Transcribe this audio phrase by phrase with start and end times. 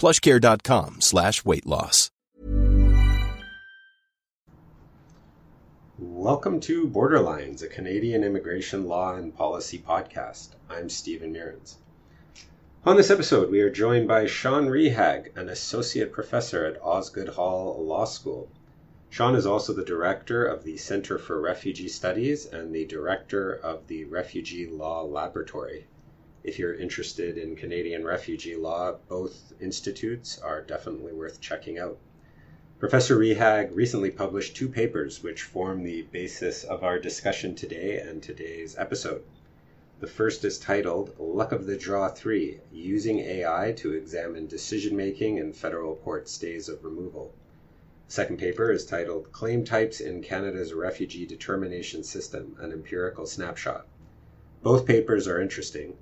[0.00, 2.10] plushcare.com slash weight loss.
[5.98, 10.54] Welcome to Borderlines, a Canadian immigration law and policy podcast.
[10.70, 11.76] I'm Steven Meurrens.
[12.86, 17.84] On this episode, we are joined by Sean Rehaag, an associate professor at Osgoode Hall
[17.84, 18.48] Law School.
[19.10, 23.86] Sean is also the director of the Center for Refugee Studies and the director of
[23.86, 25.86] the Refugee Law Laboratory.
[26.42, 31.98] If you're interested in Canadian refugee law, both institutes are definitely worth checking out.
[32.78, 38.22] Professor Rehaag recently published two papers which form the basis of our discussion today and
[38.22, 39.22] today's episode.
[39.98, 45.36] The first is titled Luck of the Draw 3 Using AI to Examine Decision Making
[45.36, 47.34] in Federal Court Stays of Removal.
[48.06, 53.86] The second paper is titled Claim Types in Canada's Refugee Determination System An Empirical Snapshot.
[54.62, 55.98] Both papers are interesting.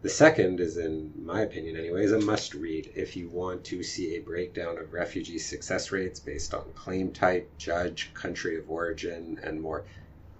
[0.00, 3.82] The second is, in my opinion anyway, is a must read if you want to
[3.82, 9.40] see a breakdown of refugee success rates based on claim type, judge, country of origin,
[9.42, 9.80] and more.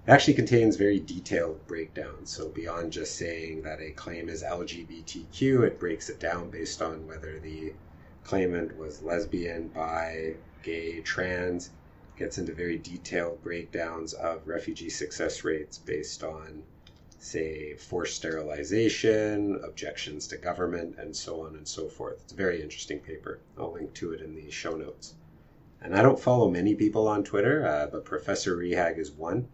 [0.06, 2.30] It actually contains very detailed breakdowns.
[2.30, 7.08] So beyond just saying that a claim is LGBTQ, it breaks it down based on
[7.08, 7.74] whether the
[8.22, 11.70] claimant was lesbian, bi, gay, trans.
[12.16, 16.62] Gets into very detailed breakdowns of refugee success rates based on
[17.18, 22.20] say, forced sterilization, objections to government, and so on and so forth.
[22.22, 23.40] It's a very interesting paper.
[23.58, 25.14] I'll link to it in the show notes.
[25.80, 29.48] And I don't follow many people on Twitter, uh, but Professor Rehaag is one.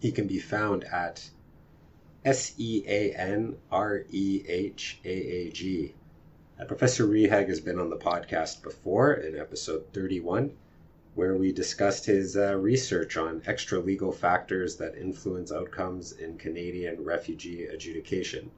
[0.00, 1.30] He can be found at
[2.24, 5.94] S E A N R E H A A G.
[6.58, 10.52] Uh, Professor Rehaag has been on the podcast before in episode 31
[11.16, 17.02] where we discussed his uh, research on extra legal factors that influence outcomes in Canadian
[17.02, 18.50] refugee adjudication.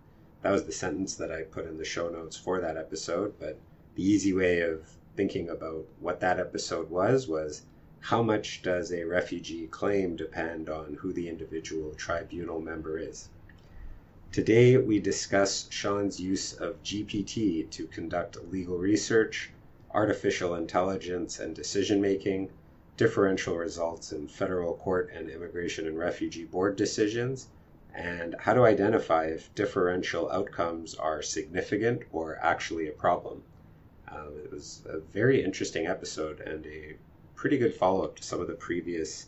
[0.43, 3.61] That was the sentence that I put in the show notes for that episode, but
[3.95, 7.63] the easy way of thinking about what that episode was was
[8.01, 13.29] how much does a refugee claim depend on who the individual tribunal member is?
[14.33, 19.53] Today, we discuss Sean's use of GPT to conduct legal research,
[19.99, 22.49] artificial intelligence and decision making,
[22.97, 27.49] differential results in federal court and immigration and refugee board decisions,
[27.97, 33.43] and how to identify if differential outcomes are significant or actually a problem.
[34.07, 36.95] Um, it was a very interesting episode and a
[37.35, 39.27] pretty good follow up to some of the previous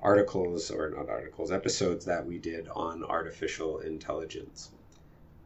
[0.00, 4.70] articles, or not articles, episodes that we did on artificial intelligence.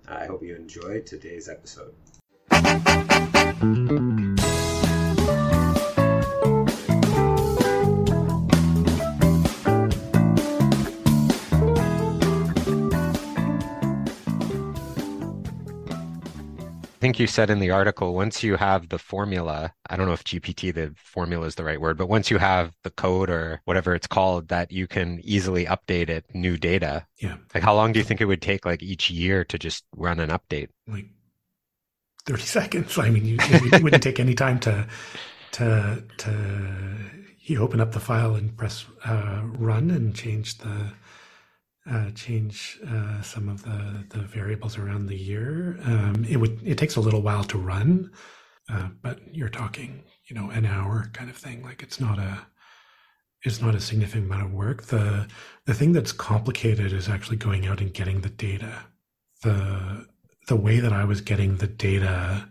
[0.06, 1.94] I hope you enjoyed today's episode.
[17.06, 20.24] Think you said in the article, once you have the formula, I don't know if
[20.24, 23.94] GPT, the formula is the right word, but once you have the code or whatever
[23.94, 27.06] it's called, that you can easily update it, new data.
[27.22, 27.36] Yeah.
[27.54, 30.18] Like how long do you think it would take like each year to just run
[30.18, 30.70] an update?
[30.88, 31.06] Like
[32.26, 32.98] 30 seconds.
[32.98, 34.88] I mean, you, it wouldn't take any time to,
[35.52, 36.96] to, to,
[37.38, 40.90] you open up the file and press uh, run and change the,
[41.90, 45.78] uh, change uh, some of the, the variables around the year.
[45.84, 48.10] Um, it would it takes a little while to run,
[48.68, 51.62] uh, but you're talking you know an hour kind of thing.
[51.62, 52.46] Like it's not a
[53.42, 54.84] it's not a significant amount of work.
[54.84, 55.28] The
[55.66, 58.86] the thing that's complicated is actually going out and getting the data.
[59.42, 60.06] The
[60.48, 62.48] the way that I was getting the data,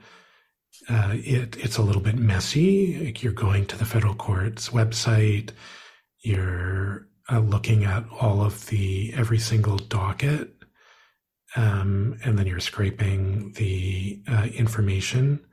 [0.89, 3.05] uh, it it's a little bit messy.
[3.05, 5.51] Like you're going to the federal court's website.
[6.23, 10.53] You're uh, looking at all of the every single docket,
[11.55, 15.45] um, and then you're scraping the uh, information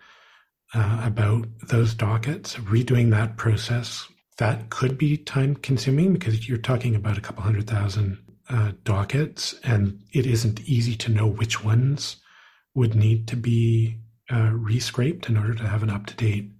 [0.74, 2.56] uh, about those dockets.
[2.56, 4.06] Redoing that process
[4.38, 9.54] that could be time consuming because you're talking about a couple hundred thousand uh, dockets,
[9.62, 12.16] and it isn't easy to know which ones
[12.74, 13.96] would need to be
[14.30, 16.50] uh, rescraped in order to have an up to date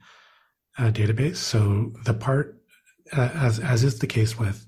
[0.79, 1.37] uh, database.
[1.37, 2.63] So the part,
[3.13, 4.67] as as is the case with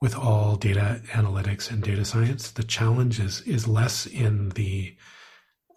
[0.00, 4.94] with all data analytics and data science, the challenge is, is less in the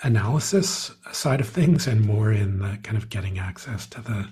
[0.01, 4.27] analysis side of things and more in the kind of getting access to the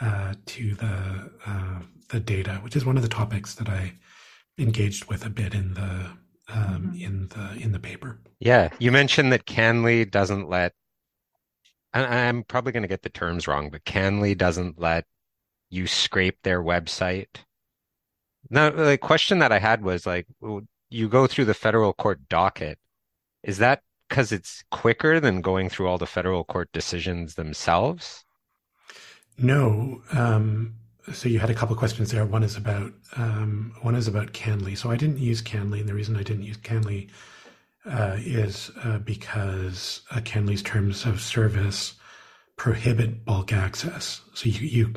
[0.00, 3.94] uh, to the uh, the data, which is one of the topics that I
[4.58, 6.06] engaged with a bit in the
[6.48, 7.04] um, mm-hmm.
[7.04, 8.18] in the in the paper.
[8.38, 10.72] Yeah, you mentioned that CANLII doesn't let.
[11.92, 15.06] I'm probably going to get the terms wrong, but CANLII doesn't let
[15.70, 17.26] you scrape their website
[18.48, 20.26] now, the question that I had was like,
[20.88, 22.78] you go through the federal court docket.
[23.42, 28.24] Is that because it's quicker than going through all the federal court decisions themselves?
[29.38, 30.02] No.
[30.12, 30.74] Um,
[31.12, 32.24] so you had a couple questions there.
[32.24, 34.74] One is about um, one is about CANLII.
[34.76, 37.08] So I didn't use CANLII, and the reason I didn't use CANLII
[37.86, 41.94] uh, is uh, because uh, CANLII's terms of service
[42.56, 44.20] prohibit bulk access.
[44.34, 44.94] So you, you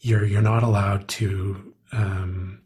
[0.00, 2.61] you're you're not allowed to um,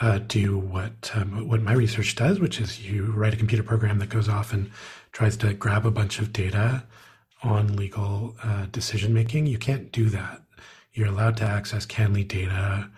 [0.00, 3.98] uh, do what um, what my research does, which is you write a computer program
[3.98, 4.70] that goes off and
[5.12, 6.84] tries to grab a bunch of data
[7.42, 9.46] on legal uh, decision making.
[9.46, 10.42] You can't do that.
[10.92, 12.90] You're allowed to access CANLII data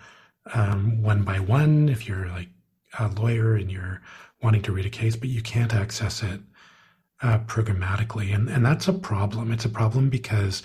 [0.53, 2.49] um, one by one if you're like
[2.99, 4.01] a lawyer and you're
[4.41, 6.39] wanting to read a case, but you can't access it
[7.21, 9.51] uh, programmatically, and and that's a problem.
[9.51, 10.63] It's a problem because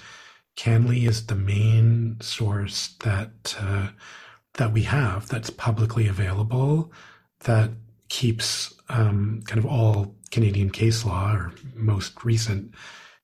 [0.57, 3.89] CANLII is the main source that uh,
[4.55, 6.93] that we have that's publicly available
[7.41, 7.71] that
[8.09, 12.75] keeps um, kind of all Canadian case law or most recent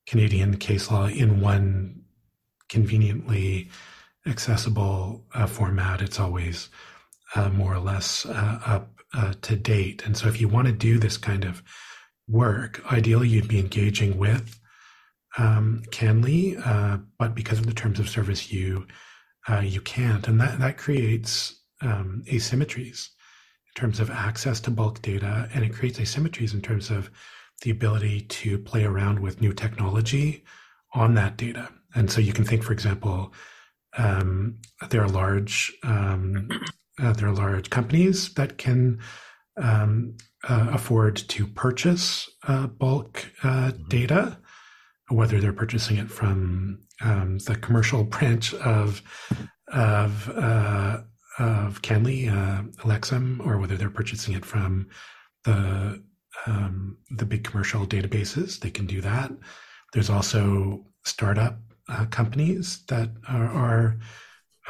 [0.07, 2.01] Canadian case law in one
[2.67, 3.69] conveniently
[4.25, 6.01] accessible uh, format.
[6.01, 6.69] It's always
[7.35, 10.03] uh, more or less uh, up uh, to date.
[10.05, 11.63] And so, if you want to do this kind of
[12.27, 14.59] work, ideally you'd be engaging with
[15.37, 18.87] um, uh, but because of the terms of service, you
[19.49, 20.27] uh, you can't.
[20.27, 23.09] And that, that creates um, asymmetries
[23.67, 27.09] in terms of access to bulk data, and it creates asymmetries in terms of
[27.61, 30.43] the ability to play around with new technology
[30.93, 31.69] on that data.
[31.95, 33.33] And so you can think, for example,
[33.97, 34.57] um,
[34.89, 36.49] there are large um,
[37.01, 38.99] uh, there are large companies that can
[39.57, 43.87] um, uh, afford to purchase uh, bulk uh, mm-hmm.
[43.87, 44.37] data,
[45.09, 49.01] whether they're purchasing it from um, the commercial branch of
[49.67, 51.01] of uh,
[51.37, 52.63] of CANLII, uh,
[53.43, 54.87] or whether they're purchasing it from
[55.45, 56.01] the
[56.45, 58.59] um, the big commercial databases.
[58.59, 59.31] They can do that.
[59.93, 63.97] There's also startup uh, companies that are, are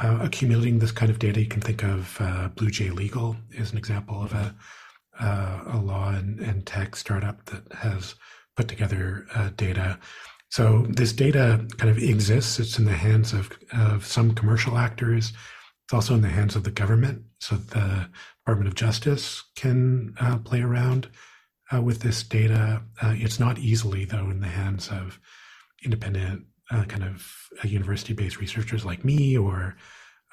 [0.00, 1.40] uh, accumulating this kind of data.
[1.40, 4.54] You can think of uh, Blue J Legal as an example of a
[5.18, 8.14] uh, a law and, and, tech startup that has
[8.56, 9.98] put together uh, data.
[10.50, 12.58] So this data kind of exists.
[12.58, 15.32] It's in the hands of, of some commercial actors.
[15.84, 17.22] It's also in the hands of the government.
[17.38, 18.08] So the
[18.40, 21.08] Department of Justice can uh, play around
[21.72, 22.82] uh, with this data.
[23.00, 25.20] Uh, it's not easily, though, in the hands of
[25.84, 27.32] independent uh, kind of
[27.64, 29.76] uh, university-based researchers like me or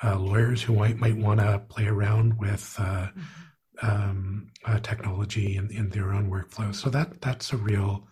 [0.03, 3.87] uh, lawyers who might might want to play around with mm-hmm.
[3.87, 4.47] um,
[4.81, 6.75] technology in, in their own workflows.
[6.75, 8.07] So that that's a real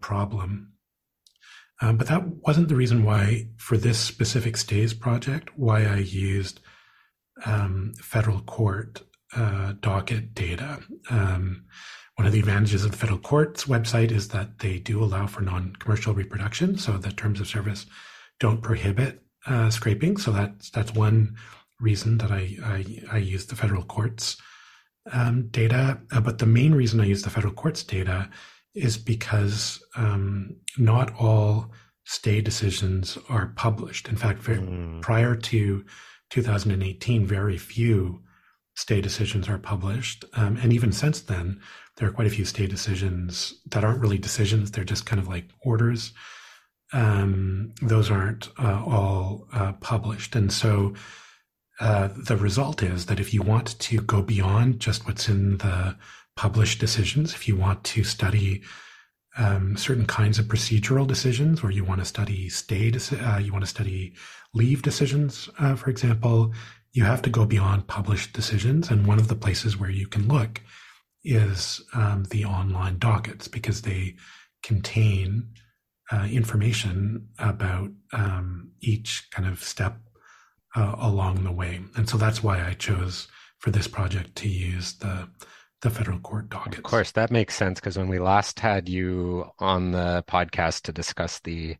[0.00, 0.73] problem.
[1.80, 6.60] Um, but that wasn't the reason why, for this specific stays project, why I used
[7.44, 9.02] um, federal court
[9.36, 10.80] uh, docket data.
[11.10, 11.64] Um,
[12.16, 15.40] one of the advantages of the federal court's website is that they do allow for
[15.40, 17.86] non-commercial reproduction, so the terms of service
[18.38, 20.16] don't prohibit uh, scraping.
[20.16, 21.36] So that's that's one
[21.80, 24.36] reason that I I, I use the federal court's
[25.12, 26.00] um, data.
[26.12, 28.30] Uh, but the main reason I use the federal court's data
[28.74, 31.70] is because um, not all
[32.04, 34.08] stay decisions are published.
[34.08, 35.00] In fact, very, mm.
[35.00, 35.84] prior to
[36.30, 38.22] 2018, very few
[38.74, 40.24] stay decisions are published.
[40.34, 41.60] Um, and even since then,
[41.96, 45.28] there are quite a few stay decisions that aren't really decisions, they're just kind of
[45.28, 46.12] like orders.
[46.92, 50.36] Um, those aren't uh, all uh, published.
[50.36, 50.94] And so
[51.80, 55.96] uh, the result is that if you want to go beyond just what's in the
[56.36, 58.62] published decisions, if you want to study
[59.36, 63.64] um, certain kinds of procedural decisions, or you want to study stay, uh, you want
[63.64, 64.14] to study
[64.54, 66.52] leave decisions, uh, for example,
[66.92, 68.90] you have to go beyond published decisions.
[68.90, 70.60] And one of the places where you can look
[71.24, 74.14] is um, the online dockets because they
[74.62, 75.48] contain
[76.12, 79.96] uh, information about um, each kind of step
[80.76, 81.80] uh, along the way.
[81.96, 83.26] And so that's why I chose
[83.58, 85.28] for this project to use the
[85.84, 86.78] the federal court dockets.
[86.78, 90.92] Of course, that makes sense because when we last had you on the podcast to
[90.92, 91.76] discuss the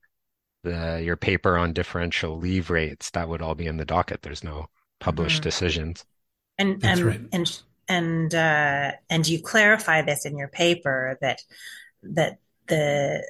[0.62, 4.20] the your paper on differential leave rates, that would all be in the docket.
[4.20, 4.66] There's no
[5.00, 5.49] published mm-hmm.
[5.49, 6.04] decisions.
[6.58, 7.20] And That's um, right.
[7.32, 11.40] and and uh, and you clarify this in your paper that
[12.02, 13.26] that the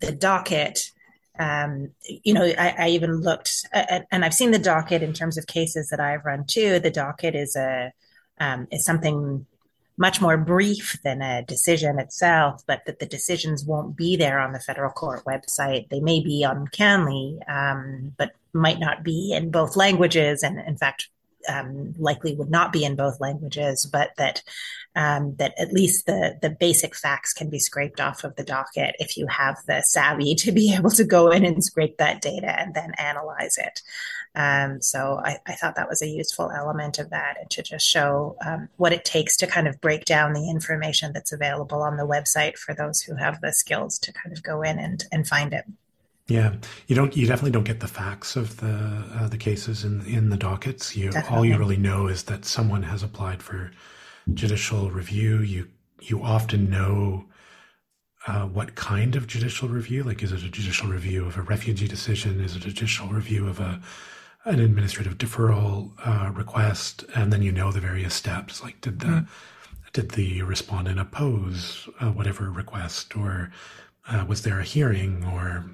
[0.00, 0.90] the docket
[1.36, 5.36] um, you know, I, I even looked, at, and I've seen the docket in terms
[5.36, 6.78] of cases that I've run too.
[6.78, 7.92] The docket is a
[8.38, 9.44] um, is something
[9.96, 14.52] much more brief than a decision itself, but that the decisions won't be there on
[14.52, 15.88] the federal court website.
[15.88, 20.42] They may be on CanLII, um, but might not be in both languages.
[20.42, 21.08] And in fact,
[21.48, 24.42] um, likely would not be in both languages, but that
[24.96, 28.94] um, that at least the the basic facts can be scraped off of the docket
[28.98, 32.58] if you have the savvy to be able to go in and scrape that data
[32.58, 33.82] and then analyze it.
[34.36, 37.86] Um, so I, I, thought that was a useful element of that, and to just
[37.86, 41.96] show um, what it takes to kind of break down the information that's available on
[41.96, 45.28] the website for those who have the skills to kind of go in and and
[45.28, 45.64] find it.
[46.26, 46.54] Yeah,
[46.86, 47.14] you don't.
[47.14, 50.96] You definitely don't get the facts of the uh, the cases in in the dockets.
[50.96, 51.36] You definitely.
[51.36, 53.70] all you really know is that someone has applied for
[54.32, 55.40] judicial review.
[55.40, 55.68] You
[56.00, 57.26] you often know
[58.26, 60.02] uh, what kind of judicial review.
[60.02, 62.40] Like, is it a judicial review of a refugee decision?
[62.40, 63.80] Is it a judicial review of a
[64.46, 67.04] an administrative deferral uh, request?
[67.14, 68.62] And then you know the various steps.
[68.62, 69.88] Like, did the mm-hmm.
[69.92, 73.50] did the respondent oppose uh, whatever request, or
[74.08, 75.66] uh, was there a hearing, or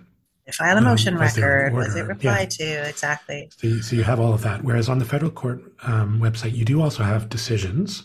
[0.52, 1.74] file a motion um, record?
[1.74, 2.82] Was it replied yeah.
[2.82, 2.88] to?
[2.88, 3.50] Exactly.
[3.56, 4.64] So you, so you, have all of that.
[4.64, 8.02] Whereas on the federal court um, website, you do also have decisions.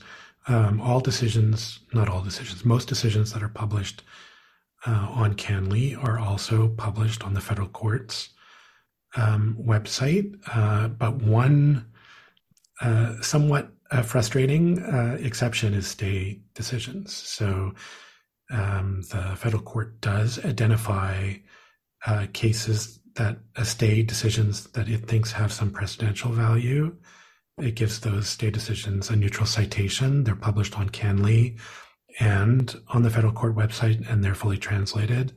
[0.47, 4.03] Um, all decisions, not all decisions, most decisions that are published
[4.85, 8.29] uh, on CanLII are also published on the federal court's
[9.15, 10.35] um, website.
[10.53, 11.85] Uh, but one
[12.81, 17.13] uh, somewhat uh, frustrating uh, exception is stay decisions.
[17.13, 17.73] So
[18.51, 21.33] um, the federal court does identify
[22.33, 26.95] cases that a stay decisions that it thinks have some precedential value.
[27.57, 30.23] It gives those stay decisions a neutral citation.
[30.23, 31.57] They're published on CanLII
[32.19, 35.33] and on the federal court website, and they're fully translated.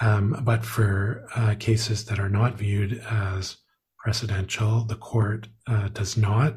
[0.00, 3.58] Um, but for uh, cases that are not viewed as
[4.04, 6.56] precedential, the court uh, does not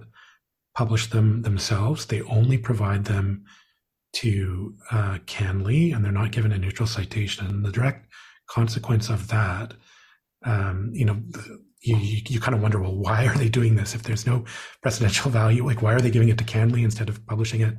[0.75, 2.05] publish them themselves.
[2.05, 3.45] They only provide them
[4.13, 7.63] to uh, CanLII, and they're not given a neutral citation.
[7.63, 8.07] The direct
[8.47, 9.73] consequence of that,
[10.45, 11.21] um, you know,
[11.81, 13.93] you, you, you, kind of wonder, well, why are they doing this?
[13.93, 14.45] If there's no
[14.83, 17.75] precedential value, like why are they giving it to CanLII instead of publishing it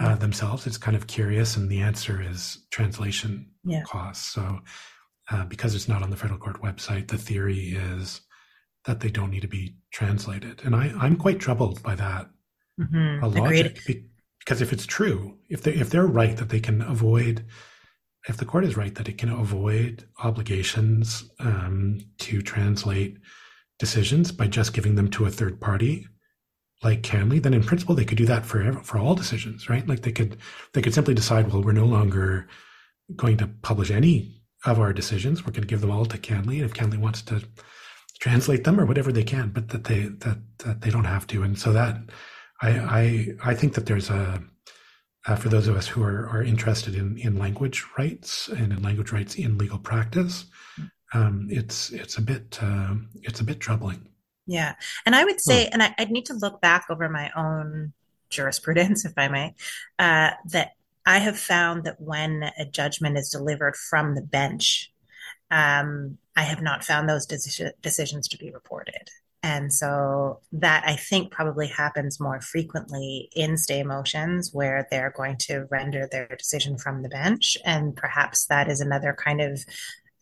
[0.00, 0.20] uh, mm-hmm.
[0.20, 0.66] themselves?
[0.66, 1.56] It's kind of curious.
[1.56, 3.82] And the answer is translation yeah.
[3.82, 4.26] costs.
[4.32, 4.60] So
[5.30, 8.20] uh, because it's not on the federal court website, the theory is
[8.84, 10.60] that they don't need to be translated.
[10.64, 12.28] And I, I'm quite troubled by that
[12.80, 13.24] mm-hmm.
[13.24, 13.80] logic.
[14.38, 17.46] Because if it's true, if they if they're right that they can avoid
[18.28, 23.18] if the court is right that it can avoid obligations um, to translate
[23.78, 26.06] decisions by just giving them to a third party
[26.82, 29.88] like CanLII, then in principle they could do that for for all decisions, right?
[29.88, 30.36] Like they could
[30.72, 32.46] they could simply decide, well, we're no longer
[33.16, 35.44] going to publish any of our decisions.
[35.44, 37.42] We're going to give them all to CanLII, and if CanLII wants to
[38.20, 41.42] translate them or whatever they can, but that they that that they don't have to.
[41.42, 41.96] And so that
[42.62, 44.42] I I I think that there's a
[45.26, 48.82] uh, for those of us who are, are interested in, in language rights and in
[48.82, 50.46] language rights in legal practice,
[51.14, 54.08] um, it's it's a bit uh, it's a bit troubling.
[54.46, 54.74] Yeah,
[55.06, 55.70] and I would say, hmm.
[55.72, 57.92] and I, would need to look back over my own
[58.28, 59.54] jurisprudence, if I may,
[59.98, 60.72] uh, that
[61.06, 64.92] I have found that when a judgment is delivered from the bench,
[65.50, 69.08] um, I have not found those deci- decisions to be reported.
[69.44, 75.36] And so that I think probably happens more frequently in stay motions where they're going
[75.40, 77.58] to render their decision from the bench.
[77.62, 79.62] And perhaps that is another kind of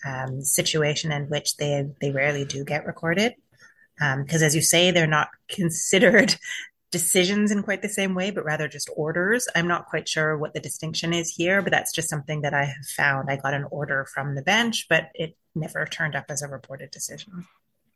[0.05, 3.35] um, situation in which they, they rarely do get recorded.
[3.97, 6.35] Because um, as you say, they're not considered
[6.91, 9.47] decisions in quite the same way, but rather just orders.
[9.55, 12.65] I'm not quite sure what the distinction is here, but that's just something that I
[12.65, 13.31] have found.
[13.31, 16.91] I got an order from the bench, but it never turned up as a reported
[16.91, 17.47] decision.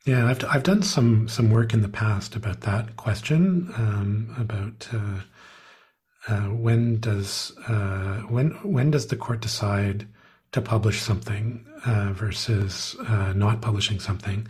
[0.06, 4.88] Yeah, I've I've done some some work in the past about that question um, about
[4.92, 10.06] uh, uh, when does uh, when when does the court decide
[10.52, 14.46] to publish something uh, versus uh, not publishing something.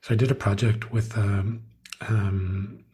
[0.00, 1.62] So I did a project with um,
[2.08, 2.84] um,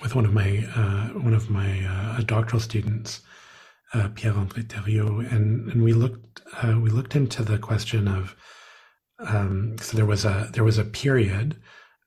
[0.00, 3.20] with one of my uh, one of my doctoral students,
[4.14, 8.34] Pierre André Thériault, and and we looked we looked into the question of
[9.18, 11.56] um, so there was a there was a period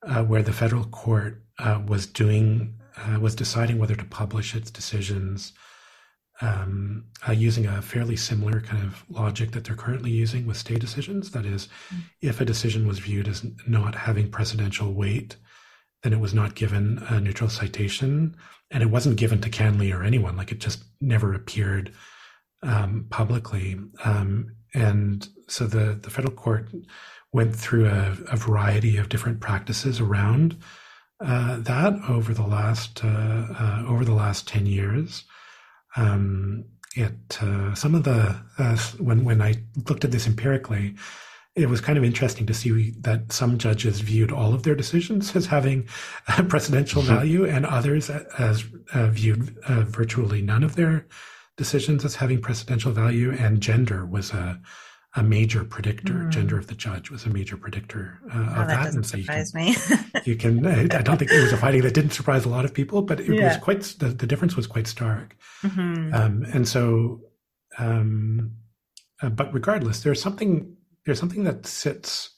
[0.02, 4.70] uh, where the federal court uh, was doing uh, was deciding whether to publish its
[4.70, 5.52] decisions
[6.40, 10.76] um, uh, using a fairly similar kind of logic that they're currently using with stay
[10.76, 11.32] decisions.
[11.32, 12.02] That is, mm-hmm.
[12.20, 15.36] if a decision was viewed as not having precedential weight,
[16.02, 18.36] then it was not given a neutral citation,
[18.70, 20.36] and it wasn't given to CanLII or anyone.
[20.36, 21.92] Like it just never appeared
[22.62, 23.76] um, publicly.
[24.04, 26.68] Um, and so the, the federal court
[27.32, 30.56] went through a, a variety of different practices around
[31.20, 35.24] uh, that over the last uh, uh, over the last ten years.
[35.96, 36.64] Um,
[36.96, 39.54] it uh, some of the uh, when when I
[39.88, 40.94] looked at this empirically,
[41.56, 45.34] it was kind of interesting to see that some judges viewed all of their decisions
[45.34, 45.82] as having
[46.28, 47.14] precedential mm-hmm.
[47.14, 48.64] value, and others as
[48.94, 51.06] uh, viewed virtually none of their
[51.56, 54.60] decisions as having precedential value, and gender was a
[55.16, 56.14] a major predictor.
[56.14, 56.30] Mm.
[56.30, 58.68] Gender of the judge was a major predictor uh, oh, of that.
[58.68, 58.84] that.
[58.84, 59.52] Doesn't so surprise
[60.24, 60.70] you can, me.
[60.72, 60.92] you can.
[60.92, 63.20] I don't think it was a finding that didn't surprise a lot of people, but
[63.20, 63.48] it yeah.
[63.48, 63.82] was quite.
[63.98, 65.36] The, the, difference was quite stark.
[65.62, 66.14] Mm-hmm.
[66.14, 67.22] Um, and so,
[67.78, 68.52] um,
[69.22, 70.76] uh, but regardless, there's something.
[71.06, 72.30] There's something that sits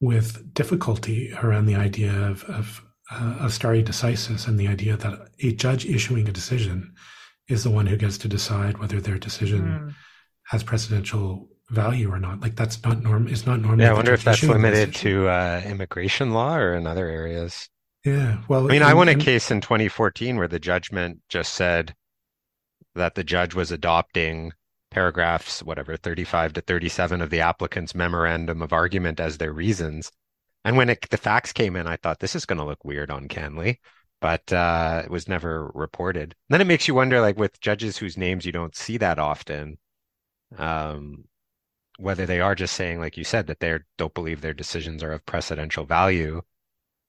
[0.00, 5.28] with difficulty around the idea of of, uh, of stare decisis and the idea that
[5.40, 6.94] a judge issuing a decision
[7.48, 9.94] is the one who gets to decide whether their decision mm.
[10.44, 12.40] has precedential value or not.
[12.40, 13.28] Like that's not norm.
[13.28, 13.80] It's not normal.
[13.80, 17.68] Yeah, I wonder if that's limited to uh, immigration law or in other areas.
[18.04, 21.54] Yeah, well, I mean, and, I won a case in 2014 where the judgment just
[21.54, 21.94] said
[22.94, 24.52] that the judge was adopting
[24.90, 30.12] paragraphs, whatever, 35 to 37 of the applicant's memorandum of argument as their reasons.
[30.66, 33.10] And when it, the facts came in, I thought this is going to look weird
[33.10, 33.78] on CanLII
[34.24, 36.22] but uh, it was never reported.
[36.22, 39.18] And Then it makes you wonder, like with judges whose names you don't see that
[39.18, 39.76] often,
[40.56, 41.24] um,
[41.98, 45.12] whether they are just saying, like you said, that they don't believe their decisions are
[45.12, 46.42] of precedential value,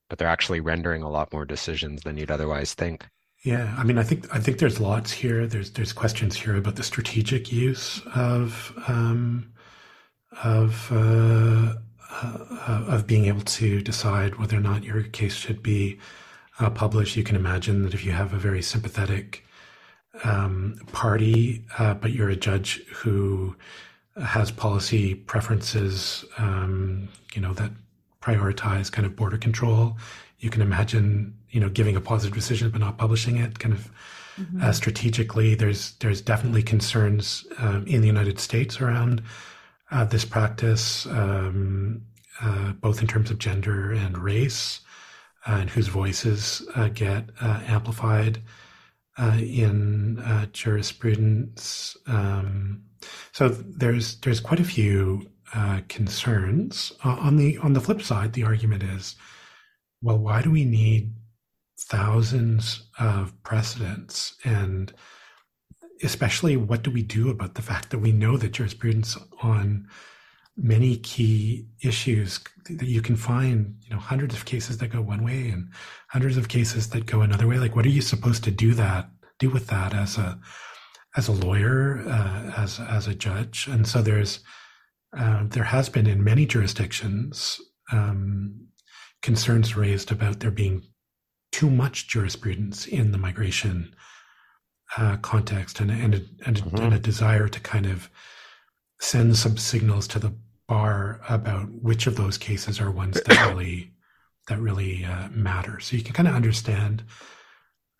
[0.09, 3.07] but they're actually rendering a lot more decisions than you'd otherwise think.
[3.43, 5.45] Yeah, I mean, I think I think there's lots here.
[5.45, 9.53] There's there's questions here about the strategic use of um,
[10.43, 11.75] of uh,
[12.11, 15.99] uh, of being able to decide whether or not your case should be
[16.59, 19.45] uh, published, you can imagine that if you have a very sympathetic
[20.23, 23.55] um, party, uh, but you're a judge who
[24.23, 27.71] has policy preferences, um, you know, that
[28.21, 29.97] prioritize kind of border control,
[30.39, 33.59] you can imagine, you know, giving a positive decision but not publishing it.
[33.59, 33.91] Kind of
[34.39, 34.61] mm-hmm.
[34.61, 39.21] uh, strategically, there's there's definitely concerns um, in the United States around
[39.91, 42.01] uh, this practice, um,
[42.41, 44.81] uh, both in terms of gender and race
[45.45, 48.41] and whose voices uh, get uh, amplified
[49.17, 51.95] uh, in jurisprudence.
[52.07, 52.83] Um,
[53.31, 55.29] so there's there's quite a few
[55.87, 56.91] concerns.
[57.03, 59.15] on the on the flip side, the argument is,
[60.01, 61.13] well, why do we need
[61.77, 64.93] thousands of precedents and
[66.03, 69.87] especially what do we do about the fact that we know that jurisprudence on
[70.57, 75.23] many key issues that you can find you know hundreds of cases that go one
[75.23, 75.69] way and
[76.09, 79.09] hundreds of cases that go another way like what are you supposed to do that
[79.39, 80.39] do with that as a
[81.15, 84.39] as a lawyer uh, as as a judge and so there's
[85.17, 88.67] uh, there has been in many jurisdictions um,
[89.21, 90.83] concerns raised about there being
[91.51, 93.95] too much jurisprudence in the migration
[94.97, 96.77] uh, context and and, a, and, mm-hmm.
[96.77, 98.09] and a desire to kind of
[98.99, 100.33] send some signals to the
[100.67, 103.91] bar about which of those cases are ones that really
[104.47, 105.79] that really uh, matter.
[105.79, 107.03] So you can kind of understand.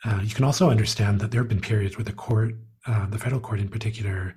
[0.04, 3.18] Uh, you can also understand that there have been periods where the court uh, the
[3.18, 4.36] federal court in particular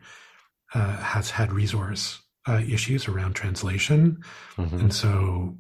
[0.75, 4.23] uh, has had resource uh, issues around translation,
[4.57, 4.77] mm-hmm.
[4.77, 5.57] and so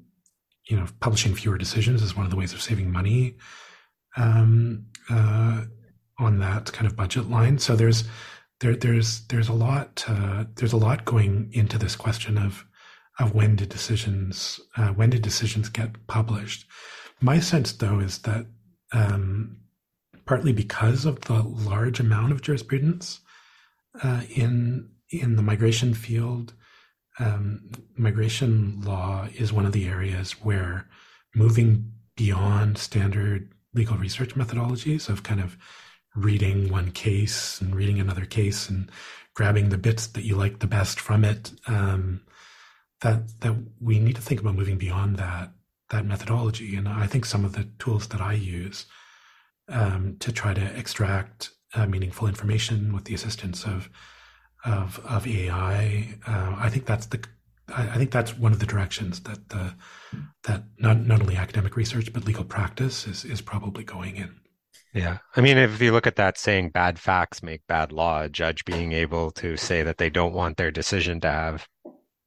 [0.69, 3.37] you know publishing fewer decisions is one of the ways of saving money
[4.17, 5.65] um, uh,
[6.19, 7.59] on that kind of budget line.
[7.59, 8.05] So there's
[8.61, 12.65] there there's there's a lot uh, there's a lot going into this question of
[13.19, 16.67] of when did decisions uh, when did decisions get published.
[17.21, 18.47] My sense, though, is that
[18.93, 19.59] um,
[20.25, 23.21] partly because of the large amount of jurisprudence
[24.03, 26.53] uh, in in the migration field,
[27.19, 30.87] um, migration law is one of the areas where
[31.35, 35.57] moving beyond standard legal research methodologies of kind of
[36.23, 38.91] reading one case and reading another case and
[39.35, 41.53] grabbing the bits that you like the best from it.
[41.67, 42.23] Um,
[43.01, 45.53] that that we need to think about moving beyond that
[45.91, 46.77] that methodology.
[46.77, 48.87] And I think some of the tools that I use
[49.69, 53.89] um, to try to extract uh, meaningful information with the assistance of
[54.65, 57.25] of of AI, uh, I think that's the
[57.75, 59.75] I, think that's one of the directions that the
[60.45, 64.41] that not not only academic research but legal practice is is probably going in.
[64.95, 65.19] Yeah.
[65.37, 68.65] I mean, if you look at that saying, bad facts make bad law, a judge
[68.65, 71.69] being able to say that they don't want their decision to have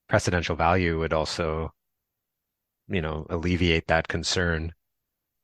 [0.09, 1.73] precedential value would also,
[2.87, 4.73] you know, alleviate that concern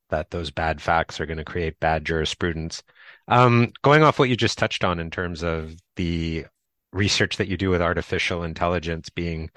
[0.09, 2.83] that those bad facts are going to create bad jurisprudence.
[3.27, 6.45] Um, going off what you just touched on in terms of the
[6.93, 9.49] research that you do with artificial intelligence being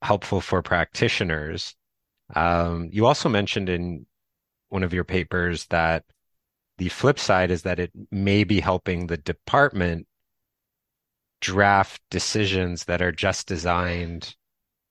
[0.00, 1.74] helpful for practitioners,
[2.34, 4.06] um, you also mentioned in
[4.68, 6.04] one of your papers that
[6.82, 10.08] the flip side is that it may be helping the department
[11.40, 14.34] draft decisions that are just designed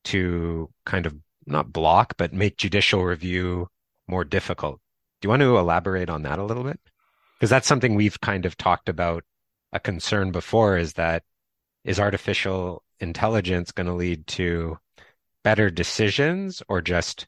[0.06, 1.14] to kind of
[1.46, 3.68] not block, but make judicial review
[4.08, 4.80] more difficult.
[5.20, 6.80] Do you want to elaborate on that a little bit?
[7.38, 9.26] Because that's something we've kind of talked about
[9.74, 11.24] a concern before is that
[11.84, 14.78] is artificial intelligence going to lead to
[15.44, 17.28] better decisions or just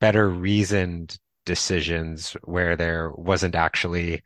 [0.00, 4.22] better reasoned decisions where there wasn't actually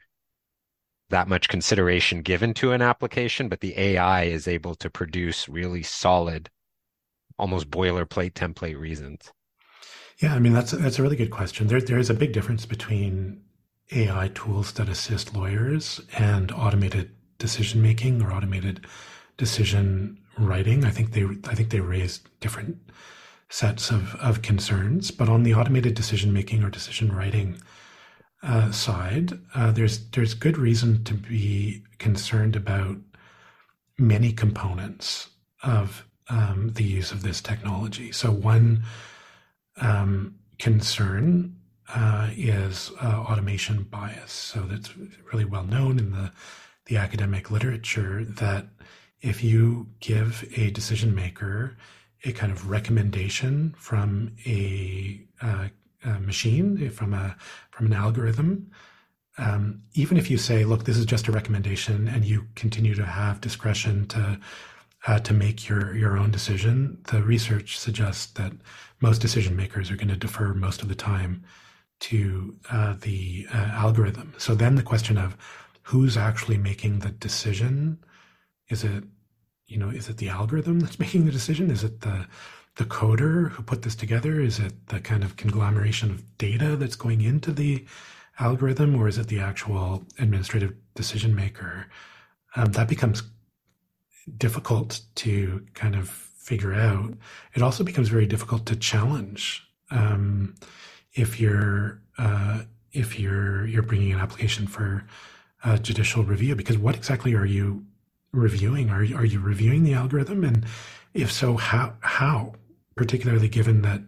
[1.08, 5.82] that much consideration given to an application, but the AI is able to produce really
[5.82, 6.50] solid,
[7.38, 9.32] almost boilerplate template reasons.
[10.18, 11.66] Yeah, I mean that's that's a really good question.
[11.66, 13.42] There there is a big difference between
[13.92, 18.86] AI tools that assist lawyers and automated decision making or automated
[19.36, 20.84] decision writing.
[20.84, 22.78] I think they I think they raise different
[23.48, 25.10] sets of, of concerns.
[25.10, 27.58] But on the automated decision making or decision writing
[28.42, 32.96] uh, side, uh, there's there's good reason to be concerned about
[33.98, 35.30] many components
[35.62, 38.12] of um, the use of this technology.
[38.12, 38.82] So one
[39.80, 41.56] um, concern
[41.94, 44.32] uh, is uh, automation bias.
[44.32, 44.90] So that's
[45.32, 46.32] really well known in the
[46.86, 48.66] the academic literature that
[49.22, 51.76] if you give a decision maker
[52.24, 55.68] a kind of recommendation from a, uh,
[56.04, 57.36] a machine, from a
[57.70, 58.70] from an algorithm.
[59.36, 63.04] Um, even if you say, "Look, this is just a recommendation," and you continue to
[63.04, 64.38] have discretion to
[65.06, 68.52] uh, to make your your own decision, the research suggests that
[69.00, 71.44] most decision makers are going to defer most of the time
[72.00, 74.34] to uh, the uh, algorithm.
[74.38, 75.36] So then the question of
[75.82, 77.98] who's actually making the decision
[78.68, 79.04] is it
[79.66, 81.70] you know, is it the algorithm that's making the decision?
[81.70, 82.26] Is it the
[82.76, 84.40] the coder who put this together?
[84.40, 87.84] Is it the kind of conglomeration of data that's going into the
[88.40, 91.86] algorithm, or is it the actual administrative decision maker?
[92.56, 93.22] Um, that becomes
[94.36, 97.14] difficult to kind of figure out.
[97.54, 100.54] It also becomes very difficult to challenge um,
[101.14, 105.04] if you're uh, if you're you're bringing an application for
[105.64, 107.84] uh, judicial review because what exactly are you
[108.34, 108.90] reviewing?
[108.90, 110.44] Are you, are you reviewing the algorithm?
[110.44, 110.66] And
[111.12, 112.54] if so, how, how?
[112.96, 114.00] Particularly given that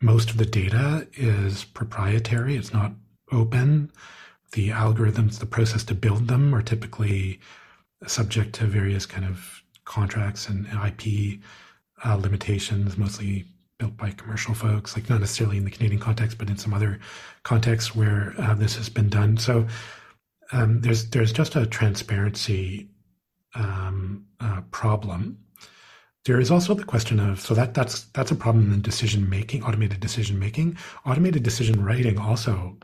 [0.00, 2.92] most of the data is proprietary, it's not
[3.30, 3.90] open.
[4.52, 7.40] The algorithms, the process to build them are typically
[8.06, 11.40] subject to various kind of contracts and IP
[12.04, 13.44] uh, limitations, mostly
[13.78, 17.00] built by commercial folks, like not necessarily in the Canadian context, but in some other
[17.42, 19.36] contexts where uh, this has been done.
[19.36, 19.66] So
[20.52, 22.88] um, there's there's just a transparency
[23.54, 25.38] um, uh, problem.
[26.24, 29.64] There is also the question of so that that's that's a problem in decision making,
[29.64, 30.76] automated decision making.
[31.04, 32.76] Automated decision writing also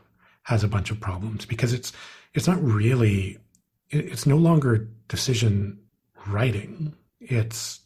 [0.43, 1.93] has a bunch of problems because it's
[2.33, 3.37] it's not really
[3.89, 5.79] it's no longer decision
[6.27, 6.93] writing.
[7.19, 7.79] It's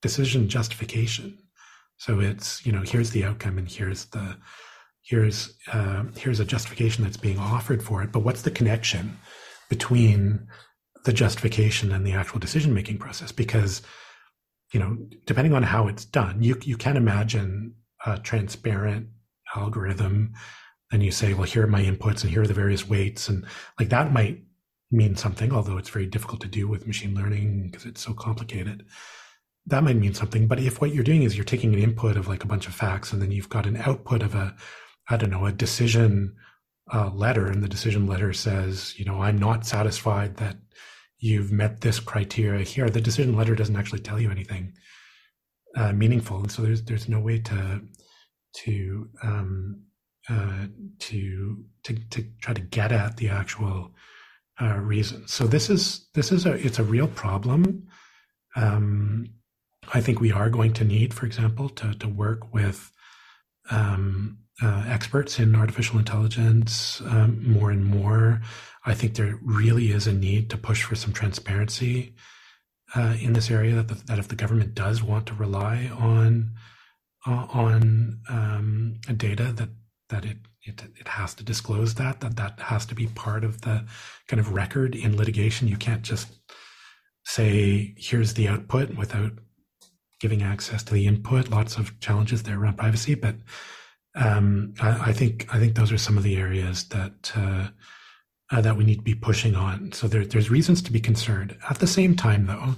[0.00, 1.38] decision justification.
[1.98, 4.36] So it's you know here's the outcome and here's the
[5.02, 8.12] here's uh, here's a justification that's being offered for it.
[8.12, 9.18] But what's the connection
[9.68, 10.46] between
[11.06, 13.80] the justification and the actual decision making process because
[14.72, 17.72] you know depending on how it's done you you can imagine
[18.04, 19.06] a transparent
[19.54, 20.32] algorithm
[20.90, 23.46] and you say well here are my inputs and here are the various weights and
[23.78, 24.42] like that might
[24.90, 28.84] mean something although it's very difficult to do with machine learning because it's so complicated.
[29.68, 32.26] That might mean something but if what you're doing is you're taking an input of
[32.26, 34.56] like a bunch of facts and then you've got an output of a
[35.08, 36.34] i don't know a decision
[36.92, 40.56] uh, letter and the decision letter says you know i'm not satisfied that
[41.18, 42.88] you've met this criteria here.
[42.90, 44.74] The decision letter doesn't actually tell you anything
[45.76, 47.80] uh, meaningful, and so there's there's no way to
[48.64, 49.82] to um,
[50.28, 50.66] uh,
[50.98, 53.94] to to to try to get at the actual
[54.60, 55.28] uh, reason.
[55.28, 57.88] So this is this is a it's a real problem.
[58.54, 59.26] Um,
[59.92, 62.90] I think we are going to need, for example, to to work with
[63.70, 68.40] um, uh, experts in artificial intelligence um, more and more.
[68.84, 72.14] I think there really is a need to push for some transparency
[72.94, 73.74] uh, in this area.
[73.74, 76.52] That, the, that if the government does want to rely on
[77.26, 79.68] uh, on um, data, that
[80.08, 83.62] that it, it it has to disclose that that that has to be part of
[83.62, 83.84] the
[84.28, 85.68] kind of record in litigation.
[85.68, 86.28] You can't just
[87.24, 89.32] say here's the output without
[90.20, 91.50] giving access to the input.
[91.50, 93.34] Lots of challenges there around privacy, but
[94.16, 97.68] um, I, I, think I think those are some of the areas that uh,
[98.50, 99.92] uh, that we need to be pushing on.
[99.92, 101.56] So there, there's reasons to be concerned.
[101.68, 102.76] At the same time, though,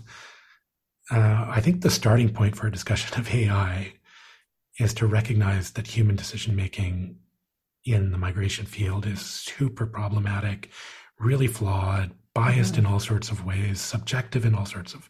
[1.11, 3.92] uh, I think the starting point for a discussion of AI
[4.79, 7.16] is to recognize that human decision making
[7.85, 10.70] in the migration field is super problematic,
[11.18, 12.87] really flawed, biased mm-hmm.
[12.87, 15.09] in all sorts of ways, subjective in all sorts of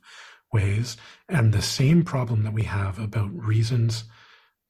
[0.53, 0.97] ways.
[1.29, 4.05] And the same problem that we have about reasons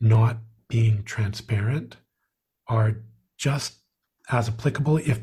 [0.01, 0.39] not
[0.69, 1.97] being transparent
[2.67, 2.97] are
[3.37, 3.75] just
[4.31, 5.21] as applicable, if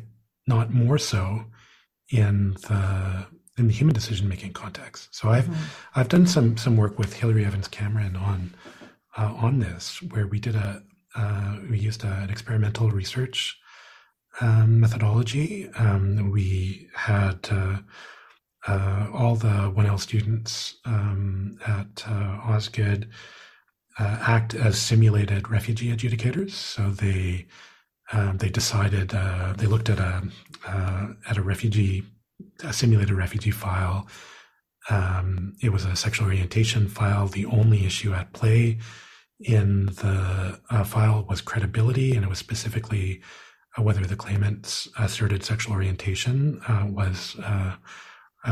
[0.48, 1.46] not more so,
[2.10, 3.28] in the
[3.58, 5.14] in the human decision making context.
[5.16, 5.64] So I've mm-hmm.
[5.96, 8.54] I've done some some work with Hilary Evans Cameron on
[9.18, 10.84] uh, on this, where we did a
[11.16, 13.58] uh, we used a, an experimental research
[14.42, 15.70] um, methodology.
[15.78, 17.78] Um, we had uh,
[18.68, 23.10] uh all the 1L students um, at uh, Osgoode
[23.98, 26.52] uh, act as simulated refugee adjudicators.
[26.52, 27.48] So they
[28.12, 30.24] um, they decided uh, they looked at a
[30.68, 32.04] uh, at a refugee
[32.64, 34.08] a simulated refugee file.
[34.90, 37.28] Um, it was a sexual orientation file.
[37.28, 38.78] The only issue at play
[39.40, 43.22] in the uh, file was credibility, and it was specifically
[43.78, 47.36] uh, whether the claimant's asserted sexual orientation uh, was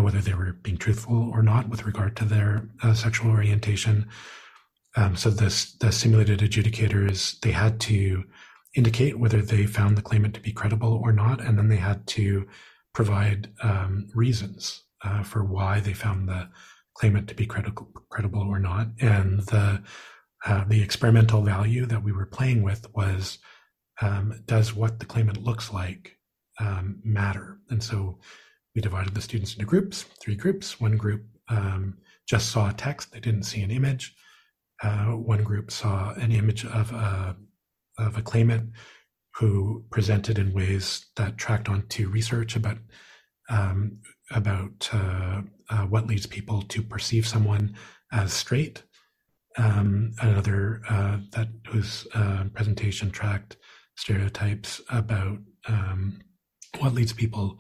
[0.02, 4.10] whether they were being truthful or not with regard to their sexual orientation.
[4.96, 8.24] Um, so this, the simulated adjudicators, they had to
[8.76, 12.06] indicate whether they found the claimant to be credible or not, and then they had
[12.08, 12.48] to
[12.94, 16.50] provide um, reasons uh, for why they found the
[16.96, 18.88] claimant to be credible, credible or not.
[19.00, 19.82] And the
[20.46, 23.40] uh, the experimental value that we were playing with was
[24.02, 26.18] um, does what the claimant looks like
[26.60, 27.60] um, matter?
[27.70, 28.20] And so
[28.76, 30.82] we divided the students into groups, three groups.
[30.82, 34.16] One group um, just saw a text; they didn't see an image
[34.84, 37.36] uh, one group saw an image of a,
[37.98, 38.72] of a claimant
[39.36, 42.78] who presented in ways that tracked onto research about
[43.50, 44.00] um,
[44.32, 47.76] about uh, uh, what leads people to perceive someone
[48.12, 48.84] as straight.
[49.58, 53.58] Um, another uh, that whose uh, presentation tracked
[53.96, 56.22] stereotypes about um,
[56.80, 57.60] what leads people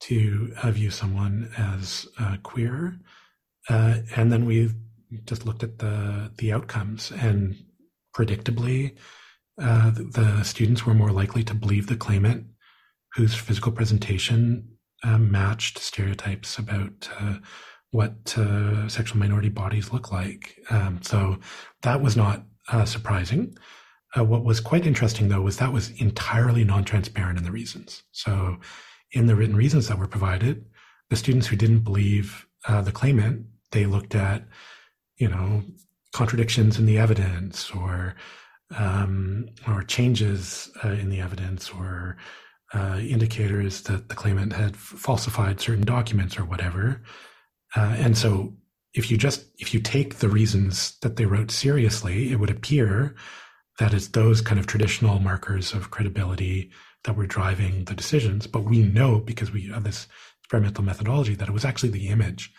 [0.00, 2.06] to uh, view someone as
[2.42, 2.96] queer.
[3.68, 4.70] and then we
[5.24, 7.56] just looked at the the outcomes, and
[8.16, 8.96] predictably,
[9.60, 12.46] uh, the, students were more likely to believe the claimant
[13.14, 14.68] whose physical presentation
[15.04, 17.36] uh, matched stereotypes about uh,
[17.90, 20.58] what uh, sexual minority bodies look like.
[20.70, 21.38] Um, so
[21.82, 23.56] that was not uh, surprising.
[24.16, 28.02] Uh, what was quite interesting, though, was that was entirely non-transparent in the reasons.
[28.12, 28.58] So,
[29.12, 30.64] in the written reasons that were provided,
[31.10, 34.44] the students who didn't believe the claimant, they looked at
[35.22, 35.62] you know,
[36.12, 38.16] contradictions in the evidence or
[38.76, 42.16] um, or changes uh, in the evidence or
[42.74, 47.02] uh, indicators that the claimant had falsified certain documents or whatever.
[47.76, 48.52] Uh, and so
[48.94, 53.14] if you just if you take the reasons that they wrote seriously, it would appear
[53.78, 56.70] that it's those kind of traditional markers of credibility
[57.04, 58.48] that were driving the decisions.
[58.48, 60.08] But we know because we have this
[60.40, 62.52] experimental methodology that it was actually the image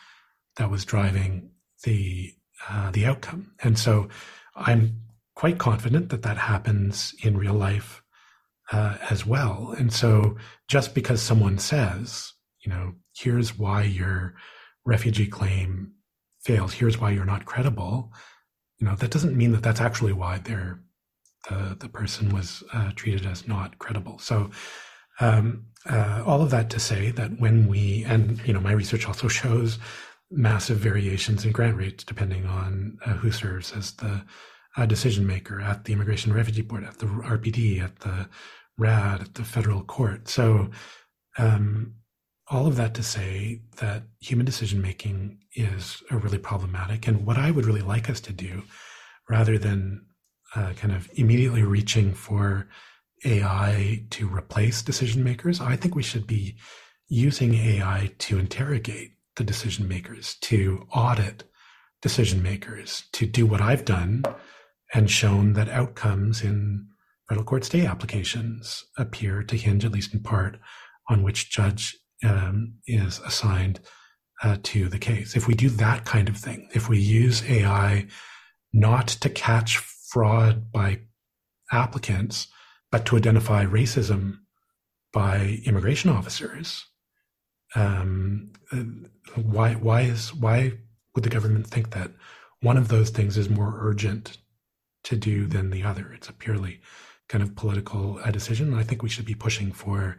[0.56, 1.50] that was driving
[1.84, 2.34] the
[2.70, 3.52] uh, the outcome.
[3.64, 4.10] And so
[4.56, 5.02] I'm
[5.36, 8.02] quite confident that that happens in real life
[8.72, 9.74] uh, as well.
[9.78, 12.34] And so just because someone says,
[12.66, 14.36] you know, here's why your
[14.86, 15.94] refugee claim
[16.42, 16.74] fails.
[16.74, 18.12] Here's why you're not credible.
[18.80, 20.80] You know, that doesn't mean that that's actually why they're
[21.50, 24.18] the the person was uh, treated as not credible.
[24.20, 24.50] So,
[25.20, 29.08] um, uh, all of that to say that when we and you know, my research
[29.08, 29.78] also shows
[30.34, 34.24] massive variations in grant rates depending on uh, who serves as the
[34.76, 38.28] uh, decision maker at the Immigration and Refugee Board, at the RPD, at the
[38.78, 40.28] RAD, at the federal court.
[40.28, 40.70] So,
[41.38, 41.94] um,
[42.50, 47.08] all of that to say that human decision making is a really problematic.
[47.08, 48.64] And what I would really like us to do,
[49.30, 50.06] rather than
[50.56, 52.68] uh, kind of immediately reaching for
[53.26, 56.58] AI to replace decision makers, I think we should be
[57.08, 61.44] using AI to interrogate the decision makers, to audit
[62.02, 64.24] decision makers, to do what I've done
[64.94, 66.88] and shown that outcomes in
[67.28, 70.60] federal court stay applications appear to hinge, at least in part,
[71.10, 73.80] on which judge um, is assigned
[74.44, 75.36] uh, to the case.
[75.36, 78.08] If we do that kind of thing, if we use AI
[78.74, 81.00] not to catch fraud by
[81.72, 82.48] applicants,
[82.92, 84.38] but to identify racism
[85.12, 86.86] by immigration officers,
[87.76, 88.52] um,
[89.36, 90.74] why why is why
[91.16, 92.12] would the government think that
[92.62, 94.38] one of those things is more urgent
[95.04, 96.12] to do than the other?
[96.14, 96.82] It's a purely
[97.30, 98.74] kind of political uh, decision.
[98.74, 100.18] I think we should be pushing for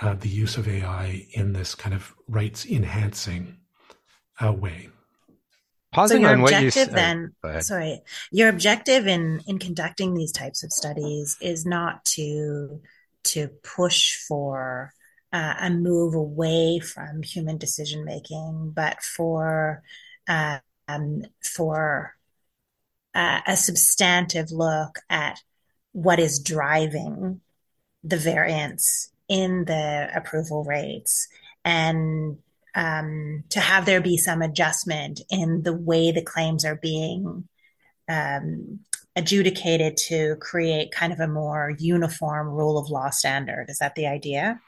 [0.00, 3.58] uh, the use of AI in this kind of rights enhancing
[4.42, 4.88] uh, way.
[5.92, 10.32] Pausing so your on what you objective then, sorry, your objective in in conducting these
[10.32, 12.80] types of studies is not to
[13.24, 14.92] to push for
[15.32, 19.82] uh, a move away from human decision making, but for
[20.28, 22.14] um, for
[23.14, 25.40] uh, a substantive look at
[25.92, 27.40] what is driving
[28.04, 31.28] the variance in the approval rates
[31.64, 32.38] and
[32.74, 37.48] um, to have there be some adjustment in the way the claims are being
[38.08, 38.80] um,
[39.16, 43.66] adjudicated to create kind of a more uniform rule of law standard.
[43.68, 44.60] Is that the idea?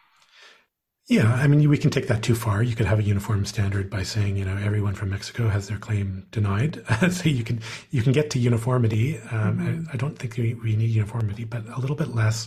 [1.10, 2.62] Yeah, I mean, we can take that too far.
[2.62, 5.76] You could have a uniform standard by saying, you know, everyone from Mexico has their
[5.76, 6.84] claim denied.
[7.10, 9.18] so you can you can get to uniformity.
[9.32, 9.88] Um, mm-hmm.
[9.90, 12.46] I, I, don't think we, we need uniformity, but a little bit less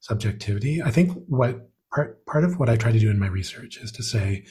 [0.00, 0.82] subjectivity.
[0.82, 3.92] I think what part part of what I try to do in my research is
[3.92, 4.44] to say,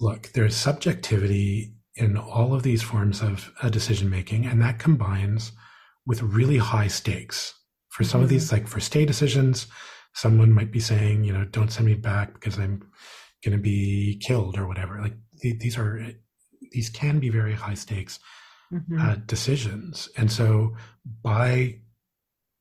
[0.00, 5.52] look, there's subjectivity in all of these forms of uh, decision making, and that combines
[6.04, 7.54] with really high stakes.
[7.90, 8.24] For some mm-hmm.
[8.24, 9.68] of these, like for stay decisions,
[10.14, 12.82] someone might be saying, you know, don't send me back because I'm
[13.44, 15.00] going to be killed or whatever.
[15.00, 16.00] Like th- these are
[16.70, 18.18] these can be very high stakes
[18.72, 19.00] mm-hmm.
[19.00, 20.76] uh, decisions, and so
[21.22, 21.78] by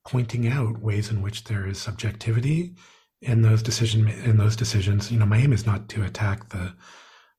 [0.07, 2.75] pointing out ways in which there is subjectivity
[3.21, 5.11] in those decision in those decisions.
[5.11, 6.73] You know, my aim is not to attack the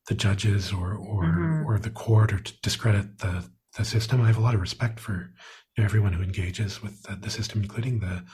[0.09, 1.67] the judges or or mm-hmm.
[1.67, 3.45] or the court or to discredit the
[3.77, 4.21] the system.
[4.21, 5.33] I have a lot of respect for
[5.79, 8.25] everyone who engages with the, the system, including the,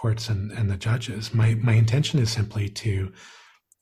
[0.00, 1.34] courts and, and the judges.
[1.34, 3.12] My my intention is simply to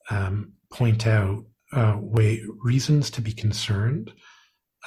[0.09, 4.13] um, point out uh, way reasons to be concerned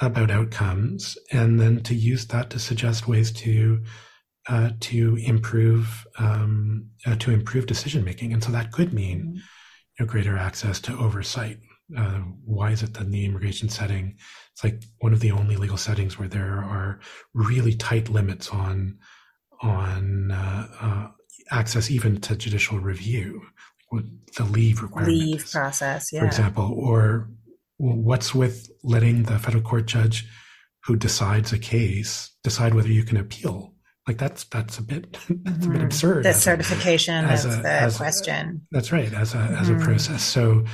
[0.01, 3.83] about outcomes, and then to use that to suggest ways to
[4.47, 9.35] uh, to improve um, uh, to improve decision making, and so that could mean mm-hmm.
[9.35, 9.41] you
[9.99, 11.59] know, greater access to oversight.
[11.97, 14.15] Uh, why is it that in the immigration setting,
[14.53, 16.99] it's like one of the only legal settings where there are
[17.33, 18.97] really tight limits on
[19.61, 21.07] on uh, uh,
[21.51, 23.41] access even to judicial review,
[24.37, 26.21] the leave requirement, leave process, yeah.
[26.21, 27.29] for example, or
[27.77, 30.27] what's with letting the federal court judge
[30.85, 33.71] who decides a case decide whether you can appeal
[34.07, 35.39] like that's that's a bit that's mm-hmm.
[35.39, 35.85] a bit mm-hmm.
[35.85, 36.25] absurd.
[36.25, 38.61] The certification a, of a, the question.
[38.63, 39.55] A, that's right, as a mm-hmm.
[39.55, 39.83] as a mm-hmm.
[39.83, 40.23] process.
[40.23, 40.65] So,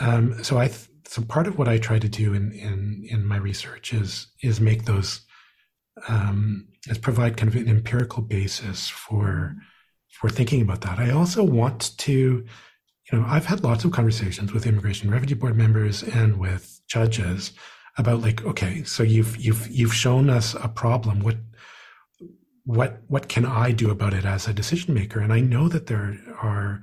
[0.00, 0.70] um, so I
[1.06, 4.60] so part of what I try to do in in in my research is is
[4.60, 5.20] make those
[6.08, 9.56] um, is provide kind of an empirical basis for
[10.20, 10.98] for thinking about that.
[10.98, 15.56] I also want to, you know, I've had lots of conversations with immigration refugee board
[15.56, 17.52] members and with judges
[17.96, 21.20] about like, okay, so you've you've you've shown us a problem.
[21.20, 21.38] What
[22.64, 25.20] what what can I do about it as a decision maker?
[25.20, 26.82] And I know that there are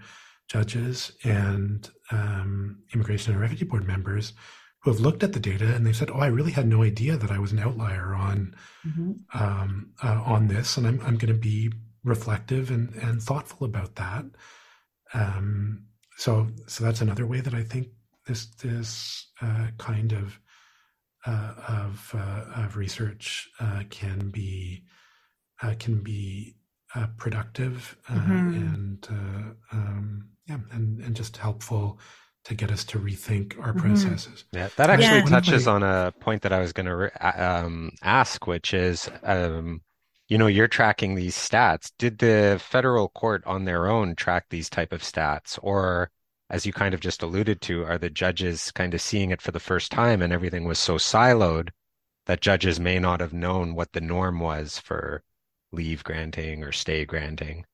[0.49, 4.33] judges and um, immigration and refugee board members
[4.81, 7.17] who have looked at the data and they've said, "Oh, I really had no idea
[7.17, 9.11] that I was an outlier on mm-hmm.
[9.39, 11.71] um, uh, on this, and I'm I'm going to be
[12.07, 14.25] reflective and and thoughtful about that."
[15.13, 15.85] Um,
[16.17, 17.87] so so that's another way that I think
[18.25, 20.39] this this uh, kind of
[21.25, 24.83] uh, of uh, of research uh, can be
[25.61, 26.55] uh, can be
[26.95, 28.53] uh, productive uh, mm-hmm.
[28.55, 31.99] and uh, um, yeah, and and just helpful
[32.45, 33.79] to get us to rethink our mm-hmm.
[33.79, 34.45] processes.
[34.53, 35.25] Yeah, that actually yeah.
[35.25, 39.81] touches on a point that I was going to um, ask, which is, um,
[40.27, 41.91] you know, you're tracking these stats.
[41.97, 46.11] Did the federal court on their own track these type of stats, or
[46.49, 49.51] as you kind of just alluded to, are the judges kind of seeing it for
[49.51, 51.69] the first time and everything was so siloed
[52.25, 55.23] that judges may not have known what the norm was for
[55.71, 57.65] leave granting or stay granting?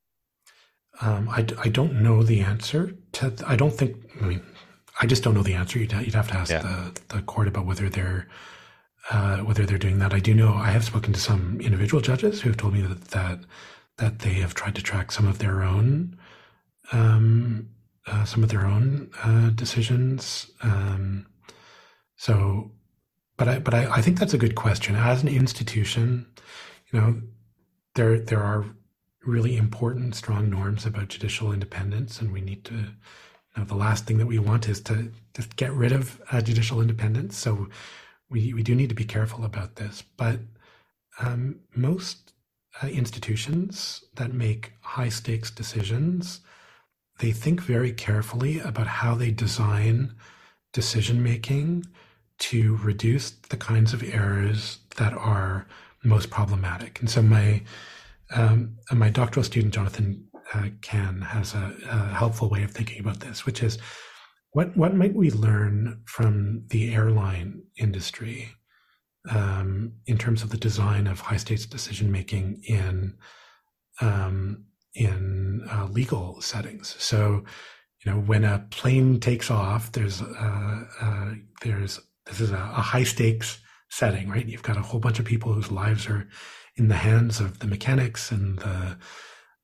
[1.01, 3.34] Um, I, I don't know the answer to.
[3.47, 3.97] I don't think.
[4.22, 4.43] I mean,
[5.01, 5.80] I just don't know the answer.
[5.80, 6.62] You'd, you'd have to ask yeah.
[6.62, 8.28] the, the court about whether they're
[9.12, 10.14] uh, whether they're doing that.
[10.14, 13.06] I do know I have spoken to some individual judges who have told me that
[13.10, 13.39] that,
[13.97, 16.18] that they have tried to track some of their own
[16.91, 17.70] um,
[18.06, 20.51] uh, some of their own uh, decisions.
[20.62, 21.26] Um,
[22.16, 22.72] so,
[23.38, 24.95] but I but I, I think that's a good question.
[24.95, 26.28] As an institution,
[26.91, 27.22] you know,
[27.95, 28.66] there there are
[29.26, 32.74] really important, strong norms about judicial independence, and we need to.
[32.76, 36.41] You know, the last thing that we want is to just get rid of uh,
[36.41, 37.38] judicial independence.
[37.38, 37.70] So
[38.34, 40.03] we we do need to be careful about this.
[40.17, 40.39] But
[41.19, 42.34] um, most
[42.81, 46.41] uh, institutions that make high stakes decisions,
[47.19, 50.15] they think very carefully about how they design
[50.73, 51.86] decision making
[52.39, 55.67] to reduce the kinds of errors that are
[56.03, 56.99] most problematic.
[56.99, 57.61] And so my
[58.34, 63.19] um, my doctoral student, Jonathan uh, Kan, has a, a, helpful way of thinking about
[63.19, 63.77] this, which is
[64.54, 68.49] what, what might we learn from the airline industry
[69.30, 73.16] um, in terms of the design of high stakes decision making in
[74.01, 76.95] um, in uh, legal settings.
[76.99, 77.43] So,
[78.04, 82.82] you know, when a plane takes off, there's uh, uh, there's this is a, a
[82.82, 84.47] high stakes setting, right?
[84.47, 86.28] You've got a whole bunch of people whose lives are
[86.76, 88.97] in the hands of the mechanics and the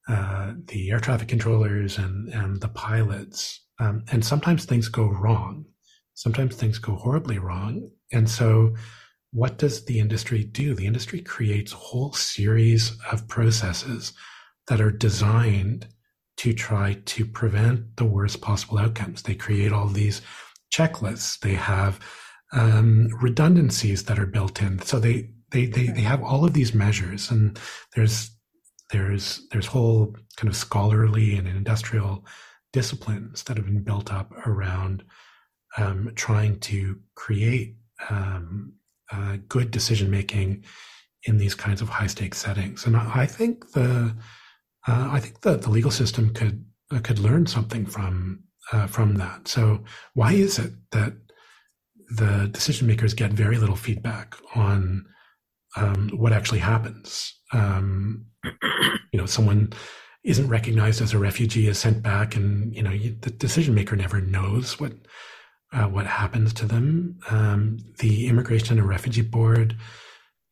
[0.08, 3.62] uh, the air traffic controllers and and the pilots.
[3.80, 5.65] Um, and sometimes things go wrong.
[6.13, 7.89] Sometimes things go horribly wrong.
[8.11, 8.75] And so,
[9.32, 10.75] what does the industry do?
[10.75, 14.13] The industry creates a whole series of processes
[14.67, 15.88] that are designed
[16.38, 19.21] to try to prevent the worst possible outcomes.
[19.21, 20.21] They create all these
[20.73, 21.39] checklists.
[21.39, 21.99] They have
[22.53, 24.80] um, redundancies that are built in.
[24.80, 27.59] So they they, they they have all of these measures, and
[27.95, 28.32] there's
[28.91, 32.25] there's there's whole kind of scholarly and industrial
[32.74, 35.03] disciplines that have been built up around
[35.78, 37.76] um, trying to create
[38.09, 38.74] um,
[39.11, 40.63] uh, good decision making
[41.24, 42.86] in these kinds of high stakes settings.
[42.86, 44.15] And I, think the
[44.88, 49.15] uh, I think that the legal system could uh, could learn something from uh, from
[49.15, 49.47] that.
[49.47, 51.13] So why is it that
[52.09, 55.05] the decision makers get very little feedback on
[55.76, 57.34] um, what actually happens.
[57.53, 59.74] Um, you know, someone
[60.30, 63.95] isn't recognized as a refugee is sent back, and you know you, the decision maker
[63.95, 64.93] never knows what
[65.73, 67.17] uh, what happens to them.
[67.30, 69.75] Um, the Immigration and Refugee Board,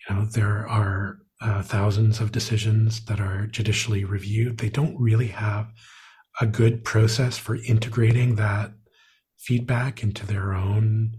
[0.09, 4.57] you know, there are uh, thousands of decisions that are judicially reviewed.
[4.57, 5.67] They don't really have
[6.41, 8.71] a good process for integrating that
[9.37, 11.17] feedback into their own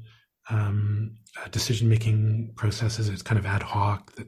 [0.51, 3.09] um, uh, decision making processes.
[3.09, 4.27] It's kind of ad hoc that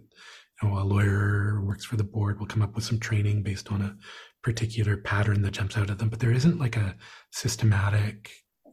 [0.63, 3.83] know, a lawyer works for the board will come up with some training based on
[3.83, 3.97] a
[4.43, 6.97] particular pattern that jumps out at them, but there isn't like a
[7.31, 8.31] systematic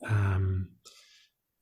[0.08, 0.70] um,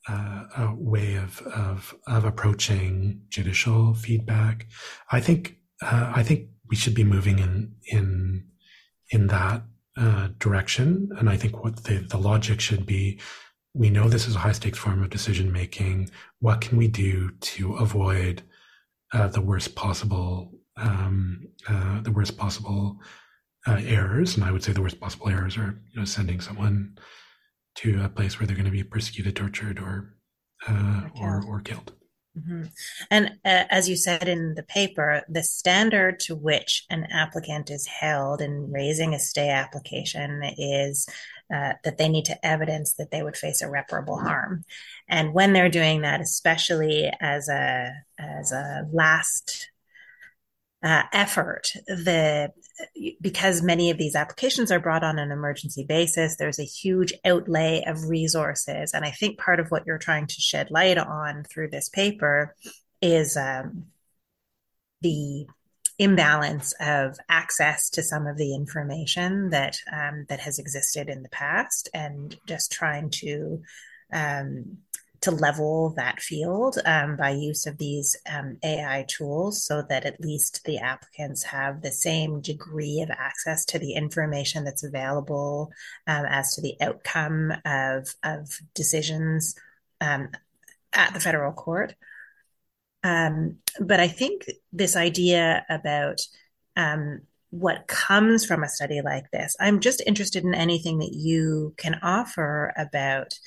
[0.08, 4.68] uh, a way of, of of approaching judicial feedback.
[5.12, 8.46] I think uh, I think we should be moving in in
[9.10, 9.64] in that
[9.98, 13.20] uh, direction, and I think what the the logic should be
[13.76, 16.10] we know this is a high stakes form of decision making.
[16.40, 18.42] What can we do to avoid
[19.14, 23.00] uh, the worst possible um, uh, the worst possible
[23.68, 24.36] uh, errors?
[24.36, 26.98] And I would say the worst possible errors are you know sending someone
[27.76, 30.16] to a place where they're going to be persecuted, tortured, or
[30.68, 31.94] uh, or, or killed.
[32.38, 32.64] Mm-hmm.
[33.10, 37.88] And uh, as you said in the paper, the standard to which an applicant is
[37.88, 41.08] held in raising a stay application is
[41.54, 44.64] uh, that they need to evidence that they would face irreparable harm.
[45.08, 49.70] And when they're doing that, especially as a as a last
[50.84, 52.52] uh, effort, the
[53.22, 57.84] because many of these applications are brought on an emergency basis, there's a huge outlay
[57.86, 58.94] of resources.
[58.94, 62.56] And I think part of what you're trying to shed light on through this paper
[63.02, 63.86] is um,
[65.02, 65.46] the
[65.98, 71.30] imbalance of access to some of the information that um, that has existed in the
[71.30, 73.62] past, and just trying to
[74.12, 74.78] um,
[75.26, 80.22] to level that field um, by use of these um, AI tools so that at
[80.22, 85.72] least the applicants have the same degree of access to the information that's available
[86.06, 89.56] um, as to the outcome of, of decisions
[90.00, 90.30] um,
[90.94, 91.96] at the federal court.
[93.06, 96.22] Um, but I think this idea about
[96.76, 101.76] um, what comes from a study like this, I'm just interested in anything that you
[101.78, 103.38] can offer about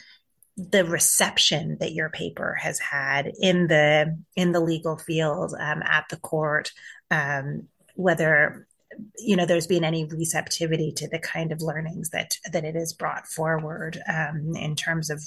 [0.56, 6.04] the reception that your paper has had in the in the legal field um, at
[6.08, 6.70] the court,
[7.10, 8.68] um, whether
[9.18, 12.92] you know there's been any receptivity to the kind of learnings that that it has
[12.92, 15.20] brought forward um, in terms of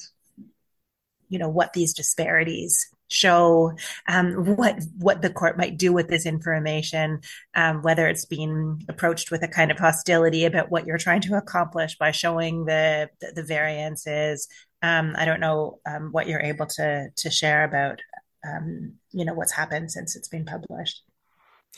[1.28, 3.74] you know what these disparities show
[4.08, 7.20] um, what what the court might do with this information,
[7.56, 11.36] um, whether it's being approached with a kind of hostility about what you're trying to
[11.36, 14.48] accomplish by showing the the, the variances,
[14.82, 18.00] um, I don't know um, what you're able to to share about
[18.48, 21.04] um, you know what's happened since it's been published.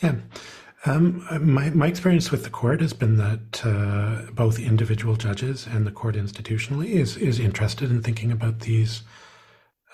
[0.02, 0.14] Yeah.
[0.86, 5.86] Um, my, my experience with the court has been that uh, both individual judges and
[5.86, 9.02] the court institutionally is is interested in thinking about these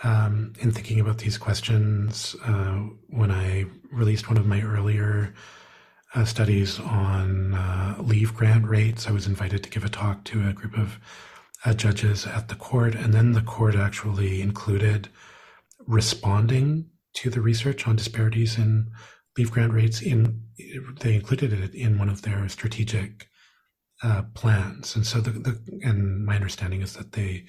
[0.02, 2.36] um, in thinking about these questions.
[2.44, 5.34] Uh, when I released one of my earlier
[6.14, 10.48] uh, studies on uh, leave grant rates, I was invited to give a talk to
[10.48, 10.98] a group of
[11.64, 15.08] uh, judges at the court, and then the court actually included
[15.86, 18.90] responding to the research on disparities in
[19.36, 20.00] leave grant rates.
[20.00, 20.42] In
[21.00, 23.28] they included it in one of their strategic
[24.02, 27.44] uh, plans, and so the, the and my understanding is that they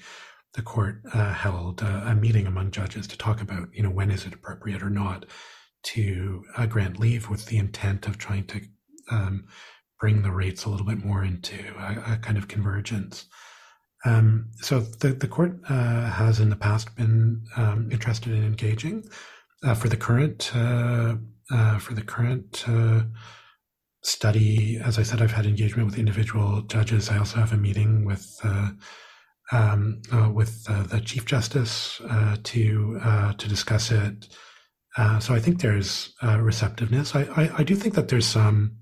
[0.54, 4.10] the court uh, held a, a, meeting among judges to talk about you know when
[4.10, 5.24] is it appropriate or not
[5.82, 8.60] to uh, grant leave with the intent of trying to
[9.10, 9.46] um,
[10.00, 13.26] bring the rates a little bit more into a, a kind of convergence.
[14.04, 19.04] Um, so the, the court uh, has in the past been um, interested in engaging
[19.64, 21.14] uh, for the current uh,
[21.52, 23.02] uh for the current uh,
[24.02, 24.80] study.
[24.82, 27.08] As I said, I've had engagement with individual judges.
[27.08, 28.40] I also have a meeting with
[29.52, 32.00] uh, um, with the chief justice
[32.42, 34.28] to to discuss it.
[35.20, 37.14] so I think there's receptiveness.
[37.14, 38.78] I, I, I do think that there's some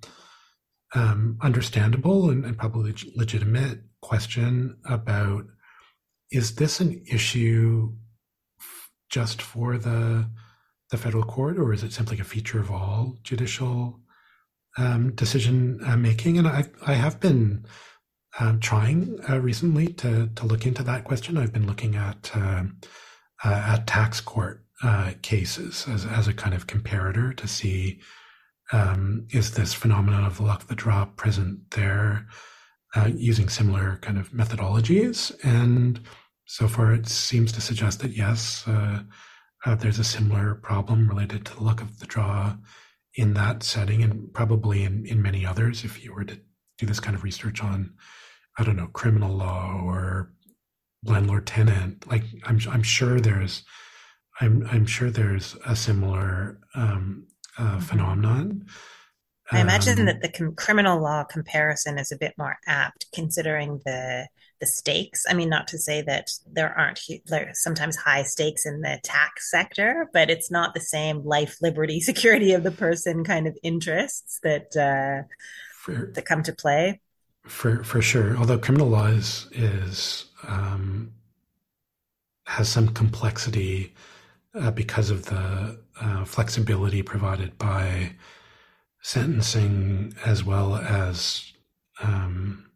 [0.94, 5.44] um, understandable and, and probably legitimate question about
[6.32, 7.92] is this an issue
[9.10, 10.28] just for the
[10.90, 14.00] the federal court, or is it simply a feature of all judicial
[14.76, 16.38] um, decision uh, making?
[16.38, 17.64] And I I have been
[18.38, 21.36] um, trying uh, recently to to look into that question.
[21.36, 22.64] I've been looking at uh,
[23.44, 28.00] uh at tax court uh, cases as as a kind of comparator to see
[28.72, 32.26] um, is this phenomenon of luck of the draw present there
[32.94, 35.32] uh, using similar kind of methodologies.
[35.44, 36.00] And
[36.46, 39.02] so far, it seems to suggest that yes, uh,
[39.64, 42.56] uh, there's a similar problem related to the luck of the draw
[43.14, 45.84] in that setting, and probably in, in many others.
[45.84, 46.38] If you were to
[46.78, 47.92] do this kind of research on,
[48.60, 50.34] I don't know, criminal law or
[51.02, 53.62] landlord tenant, like I'm I'm sure there's
[54.38, 57.26] I'm I'm sure there's a similar um,
[57.58, 57.78] uh, mm-hmm.
[57.78, 58.66] phenomenon.
[59.50, 63.80] I imagine um, that the com- criminal law comparison is a bit more apt, considering
[63.86, 64.28] the
[64.60, 65.24] the stakes.
[65.26, 69.50] I mean, not to say that there aren't there sometimes high stakes in the tax
[69.50, 74.38] sector, but it's not the same life, liberty, security of the person kind of interests
[74.42, 75.22] that uh,
[76.12, 77.00] that come to play.
[77.50, 81.12] For for sure, although criminal law is is um,
[82.46, 83.92] has some complexity
[84.54, 88.12] uh, because of the uh, flexibility provided by
[89.02, 91.52] sentencing as well as
[92.00, 92.70] um,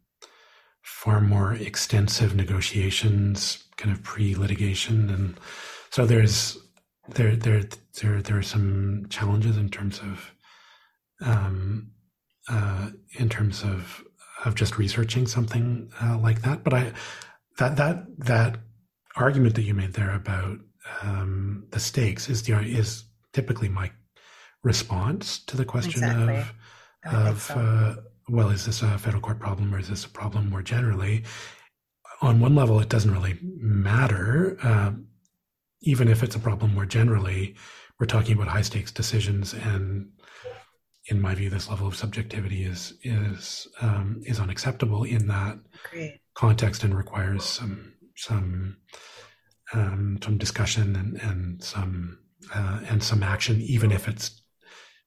[0.81, 5.39] far more extensive negotiations, kind of pre-litigation, and
[5.89, 6.57] so there's
[7.09, 7.63] there there
[8.01, 10.31] there there are some challenges in terms of
[11.21, 11.91] um,
[12.49, 14.03] uh, in terms of
[14.45, 16.63] of just researching something uh, like that.
[16.63, 16.93] But I
[17.57, 18.57] that that that
[19.15, 20.59] argument that you made there about
[21.01, 23.91] um, the stakes is the is typically my
[24.63, 26.37] response to the question exactly.
[26.37, 26.53] of
[27.05, 27.55] of so.
[27.55, 27.95] uh,
[28.27, 31.23] well, is this a federal court problem or is this a problem more generally?
[32.21, 34.57] On one level, it doesn't really matter.
[34.63, 34.91] Uh,
[35.81, 37.55] even if it's a problem more generally,
[37.99, 40.09] we're talking about high stakes decisions, and
[41.07, 45.59] in my view, this level of subjectivity is is um, is unacceptable in that
[45.91, 46.19] Great.
[46.33, 48.77] context and requires some some
[49.73, 52.19] um, some discussion and and some
[52.53, 54.41] uh, and some action, even if it's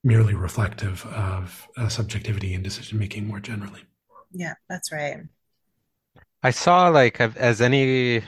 [0.04, 3.82] merely reflective of uh, subjectivity and decision making more generally.
[4.32, 5.18] Yeah, that's right.
[6.42, 8.22] I saw like as any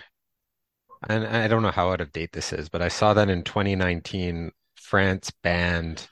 [1.08, 3.42] and I don't know how out of date this is, but I saw that in
[3.42, 6.08] 2019, France banned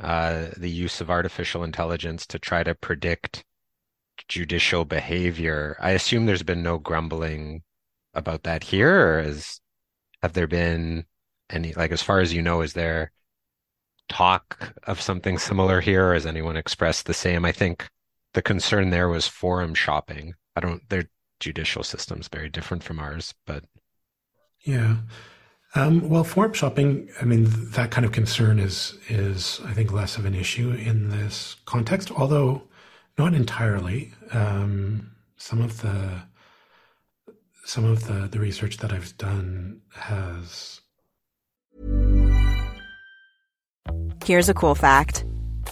[0.00, 3.44] uh, the use of artificial intelligence to try to predict
[4.28, 5.76] judicial behavior.
[5.80, 7.62] I assume there's been no grumbling
[8.14, 9.60] about that here, or is
[10.22, 11.04] have there been
[11.50, 13.12] any like as far as you know, is there
[14.08, 17.44] talk of something similar here, or has anyone expressed the same?
[17.44, 17.88] I think
[18.34, 20.34] the concern there was forum shopping.
[20.56, 21.04] I don't their
[21.40, 23.64] judicial system's very different from ours, but
[24.60, 24.96] yeah.
[25.74, 30.18] Um, well, forum shopping, I mean, that kind of concern is is I think less
[30.18, 32.62] of an issue in this context, although
[33.18, 34.12] not entirely.
[34.32, 36.22] Um, some of the
[37.64, 40.80] some of the the research that I've done has.
[44.24, 45.24] Here's a cool fact: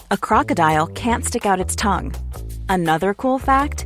[0.09, 2.15] a crocodile can't stick out its tongue.
[2.69, 3.85] Another cool fact: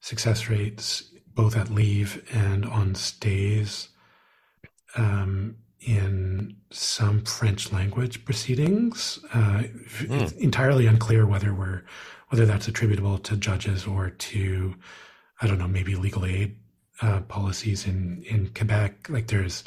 [0.00, 3.88] success rates both at leave and on stays
[4.96, 9.18] um, in some French language proceedings.
[9.32, 10.22] Uh, mm.
[10.22, 11.84] It's entirely unclear whether we're
[12.28, 14.74] whether that's attributable to judges or to
[15.40, 16.56] I don't know maybe legal aid
[17.00, 19.08] uh, policies in in Quebec.
[19.08, 19.64] Like there's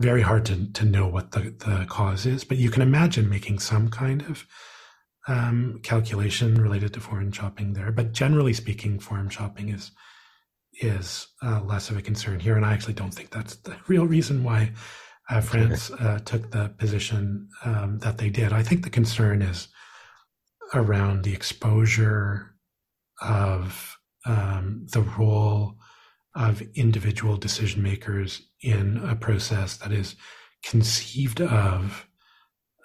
[0.00, 3.58] very hard to to know what the the cause is, but you can imagine making
[3.58, 4.46] some kind of
[5.26, 7.90] um, calculation related to forum shopping there.
[7.92, 9.92] But generally speaking, forum shopping is
[10.80, 14.06] is uh, less of a concern here, and I actually don't think that's the real
[14.06, 14.72] reason why
[15.30, 18.52] uh, France uh, took the position um, that they did.
[18.52, 19.68] I think the concern is
[20.74, 22.54] around the exposure
[23.22, 23.96] of
[24.26, 25.76] um, the role
[26.34, 30.16] of individual decision makers in a process that is
[30.64, 32.06] conceived of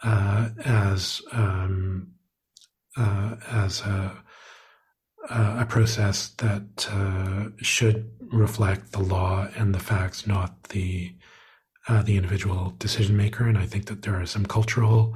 [0.04, 2.12] uh, as um,
[3.00, 4.24] uh, as a,
[5.30, 11.14] a process that uh, should reflect the law and the facts, not the
[11.88, 13.48] uh, the individual decision maker.
[13.48, 15.16] And I think that there are some cultural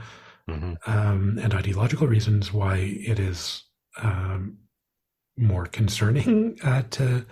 [0.49, 0.73] mm-hmm.
[0.87, 3.63] um, and ideological reasons why it is
[4.01, 4.57] um,
[5.37, 7.25] more concerning uh, to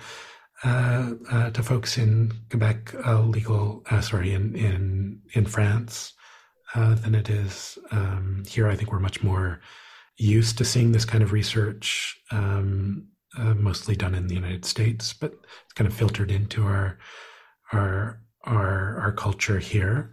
[0.64, 2.94] uh, uh, to folks in Quebec
[3.26, 6.14] legal, sorry, in in in France
[6.76, 8.68] than it is um, here.
[8.68, 9.60] I think we're much more
[10.22, 13.08] used to seeing this kind of research, um,
[13.38, 17.00] uh, mostly done in the United States, but it's kind of filtered into our
[17.74, 20.12] our our, our culture here.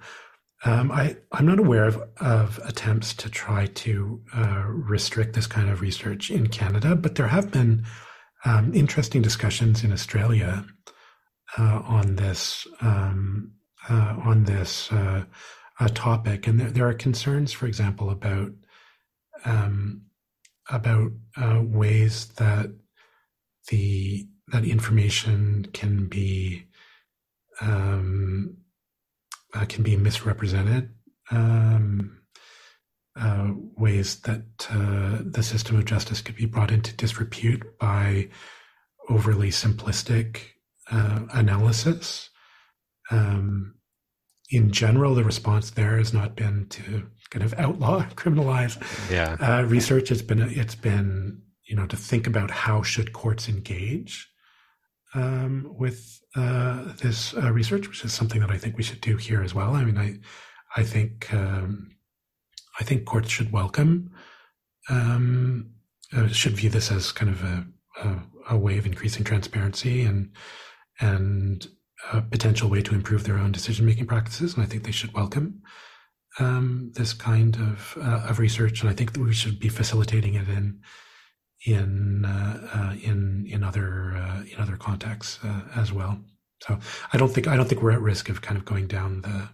[0.65, 5.71] Um, I, I'm not aware of, of attempts to try to uh, restrict this kind
[5.71, 7.85] of research in Canada, but there have been
[8.45, 10.67] um, interesting discussions in Australia
[11.57, 13.53] uh, on this um,
[13.89, 15.25] uh, on this uh,
[15.95, 18.51] topic, and there, there are concerns, for example, about
[19.45, 20.03] um,
[20.71, 22.71] about uh, ways that
[23.69, 26.65] the that information can be
[27.61, 28.57] um,
[29.55, 30.91] uh, can be misrepresented,
[31.31, 32.19] um,
[33.17, 38.29] uh, ways that uh, the system of justice could be brought into disrepute by
[39.09, 40.41] overly simplistic
[40.91, 42.31] uh, analysis.
[43.11, 43.75] Um,
[44.51, 48.79] in general, the response there has not been to kind of outlaw, criminalize
[49.11, 49.37] yeah.
[49.41, 50.11] uh, research.
[50.11, 54.29] It's been it's been you know to think about how should courts engage
[55.15, 59.17] um, with uh, this uh, research, which is something that I think we should do
[59.17, 59.75] here as well.
[59.75, 60.19] I mean, I
[60.77, 61.91] I think um,
[62.81, 64.11] I think courts should welcome
[64.89, 65.71] um,
[66.17, 67.67] uh, should view this as kind of a,
[68.03, 70.31] a, a way of increasing transparency and
[71.01, 71.69] and
[72.13, 75.13] a potential way to improve their own decision making practices, and I think they should
[75.15, 75.63] welcome
[76.39, 80.35] um, this kind of uh, of research, and I think that we should be facilitating
[80.35, 80.81] it in
[81.67, 86.19] in uh, uh, in in other uh, in other contexts uh, as well.
[86.63, 86.79] So
[87.13, 89.49] I don't think I don't think we're at risk of kind of going down the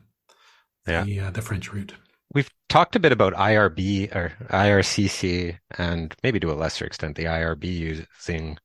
[0.87, 1.95] the, uh, the French route.
[2.35, 7.25] We've talked a bit about IRB or IRCC and maybe to a lesser extent the
[7.25, 8.59] IRB using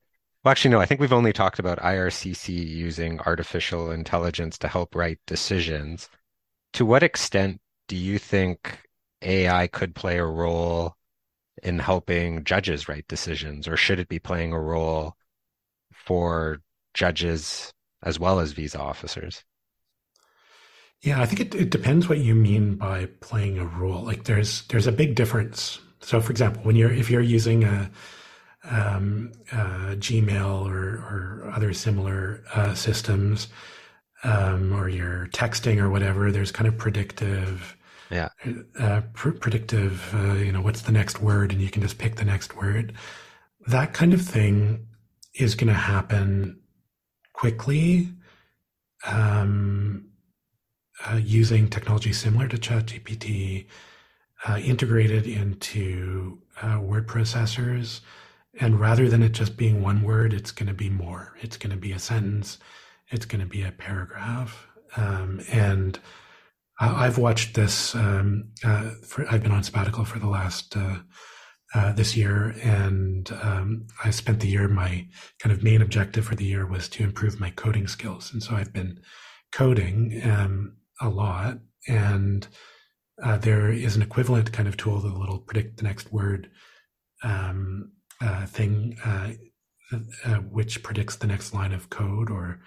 [0.44, 4.96] well actually no I think we've only talked about IRCC using artificial intelligence to help
[4.96, 6.10] write decisions.
[6.74, 8.82] To what extent do you think
[9.22, 10.96] AI could play a role
[11.64, 15.16] in helping judges write decisions or should it be playing a role
[15.94, 16.62] for
[16.94, 17.74] judges
[18.04, 19.44] as well as visa officers?
[21.02, 24.04] Yeah, I think it, it depends what you mean by playing a role.
[24.04, 25.80] Like there's there's a big difference.
[26.02, 27.90] So, for example, when you're if you're using a,
[28.70, 33.48] um, uh, Gmail or or other similar uh, systems,
[34.24, 37.76] um, or you're texting or whatever, there's kind of predictive.
[38.10, 38.30] Yeah.
[38.80, 40.14] Uh, pr- predictive.
[40.14, 42.94] Uh, you know, what's the next word, and you can just pick the next word.
[43.68, 44.88] That kind of thing
[45.36, 46.60] is going to happen
[47.34, 48.10] quickly.
[49.06, 50.10] Um,
[51.06, 53.66] uh, using technology similar to ChatGPT,
[54.48, 58.02] uh, integrated into uh, word processors.
[58.60, 61.36] And rather than it just being one word, it's going to be more.
[61.42, 62.58] It's going to be a sentence.
[63.10, 64.68] It's going to be a paragraph.
[64.98, 66.00] Um, and
[66.80, 67.94] I've watched this.
[67.94, 71.00] Um, uh, for, I've been on sabbatical for the last uh,
[71.76, 74.68] uh, this year, and um, I spent the year.
[74.68, 75.06] My
[75.40, 78.56] kind of main objective for the year was to improve my coding skills, and so
[78.56, 79.00] I've been
[79.52, 80.22] coding.
[80.24, 81.60] Um, a lot.
[81.88, 82.48] And
[83.24, 86.50] uh, there is an equivalent kind of tool that will predict the next word
[87.24, 89.32] um, uh, thing, uh,
[90.52, 92.60] which predicts the next line of code or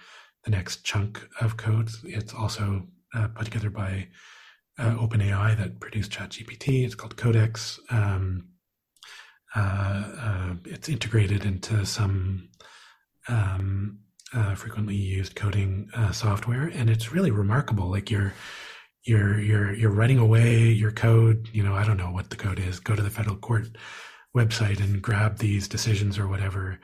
[0.45, 1.89] the next chunk of code.
[2.03, 4.07] It's also uh, put together by
[4.77, 6.85] uh, OpenAI that produced ChatGPT.
[6.85, 7.79] It's called Codex.
[7.89, 8.49] Um,
[10.65, 12.49] it's integrated into some
[13.27, 13.99] um,
[14.33, 17.89] uh, frequently used coding uh, software, and it's really remarkable.
[17.89, 18.33] Like you're
[19.03, 21.49] you're you're you're writing away your code.
[21.53, 22.79] You know, I don't know what the code is.
[22.79, 23.77] Go to the federal court
[24.35, 26.79] website and grab these decisions or whatever,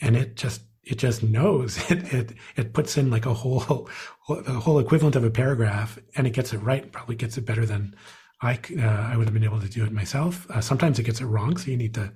[0.00, 3.88] and it just it just knows it it it puts in like a whole
[4.28, 6.90] the whole equivalent of a paragraph, and it gets it right.
[6.90, 7.94] Probably gets it better than
[8.42, 10.50] I uh, I would have been able to do it myself.
[10.50, 12.12] Uh, sometimes it gets it wrong, so you need to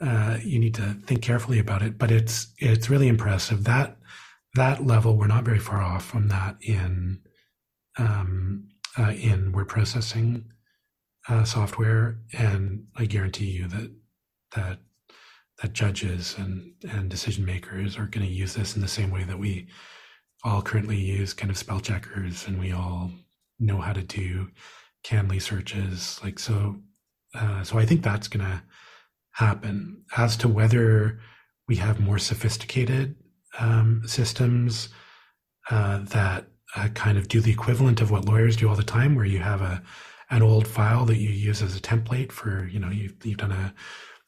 [0.00, 1.98] uh, you need to think carefully about it.
[1.98, 3.96] But it's it's really impressive that
[4.54, 7.20] that level we're not very far off from that in
[7.98, 10.44] um, uh, in word processing
[11.28, 13.90] uh, software, and I guarantee you that
[14.54, 14.78] that
[15.62, 19.24] that judges and and decision makers are going to use this in the same way
[19.24, 19.68] that we
[20.44, 23.10] all currently use kind of spell checkers, and we all
[23.58, 24.48] know how to do
[25.04, 26.20] CanLII searches.
[26.22, 26.76] Like so,
[27.34, 28.62] uh, so I think that's going to
[29.32, 30.02] happen.
[30.16, 31.20] As to whether
[31.66, 33.16] we have more sophisticated
[33.58, 34.88] um, systems
[35.70, 36.46] uh, that
[36.76, 39.38] uh, kind of do the equivalent of what lawyers do all the time, where you
[39.38, 39.82] have a
[40.30, 43.52] an old file that you use as a template for, you know, you've, you've done
[43.52, 43.74] a,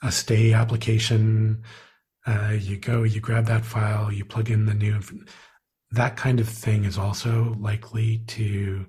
[0.02, 1.62] a stay application.
[2.26, 5.00] Uh, you go, you grab that file, you plug in the new.
[5.92, 8.86] That kind of thing is also likely to.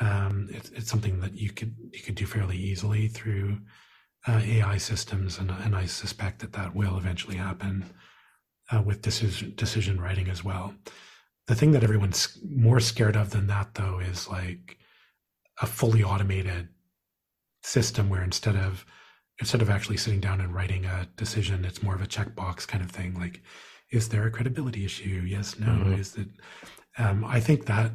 [0.00, 3.58] Um, it, it's something that you could you could do fairly easily through
[4.26, 7.84] uh, AI systems, and, and I suspect that that will eventually happen
[8.72, 10.74] uh, with decision decision writing as well.
[11.46, 14.78] The thing that everyone's more scared of than that, though, is like
[15.60, 16.68] a fully automated
[17.62, 18.84] system where instead of
[19.40, 22.82] instead of actually sitting down and writing a decision, it's more of a checkbox kind
[22.84, 23.14] of thing.
[23.14, 23.42] Like,
[23.90, 25.24] is there a credibility issue?
[25.26, 25.66] Yes, no.
[25.66, 25.94] Mm-hmm.
[25.94, 26.28] Is it?
[26.98, 27.90] Um, I think that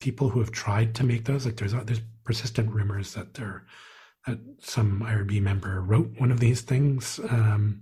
[0.00, 3.64] people who have tried to make those, like, there's there's persistent rumors that there
[4.26, 7.80] that some IRB member wrote one of these things um,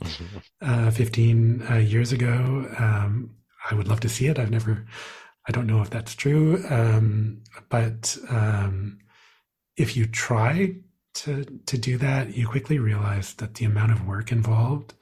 [0.61, 2.66] uh, 15 uh, years ago.
[2.78, 3.37] Um,
[3.70, 4.39] I would love to see it.
[4.39, 4.85] I've never,
[5.47, 6.64] I don't know if that's true.
[6.68, 8.99] Um, but um,
[9.76, 10.74] if you try
[11.15, 14.95] to, to do that, you quickly realize that the amount of work involved,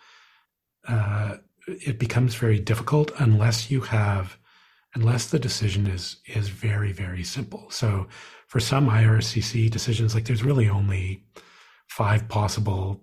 [0.89, 1.37] uh,
[1.67, 4.39] it becomes very difficult unless you have,
[4.95, 7.71] unless the decision is, is very, very simple.
[7.71, 8.09] So
[8.49, 11.25] for some IRCC decisions, like there's really only
[11.89, 13.03] five possible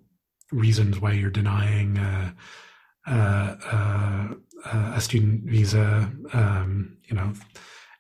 [0.52, 2.32] reasons why you're denying uh,
[3.06, 4.28] uh, uh,
[4.66, 7.34] uh, a student visa, um, you know,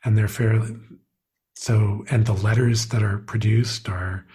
[0.03, 0.75] and they're fairly
[1.57, 4.25] so, and the letters that are produced are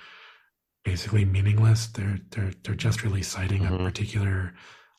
[0.84, 1.86] basically meaningless.
[1.88, 3.74] They're they're they're just really citing mm-hmm.
[3.74, 4.54] a particular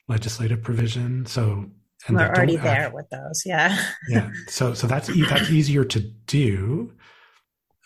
[0.08, 1.26] legislative provision.
[1.26, 1.70] So,
[2.08, 3.78] and we're already there with those, yeah.
[4.10, 4.32] yeah.
[4.48, 6.94] So so that's that's easier to do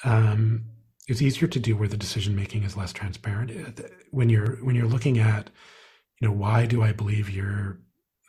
[0.03, 0.65] um,
[1.07, 3.51] it's easier to do where the decision making is less transparent.
[3.51, 5.49] Uh, when you're when you're looking at,
[6.19, 7.79] you know, why do I believe you're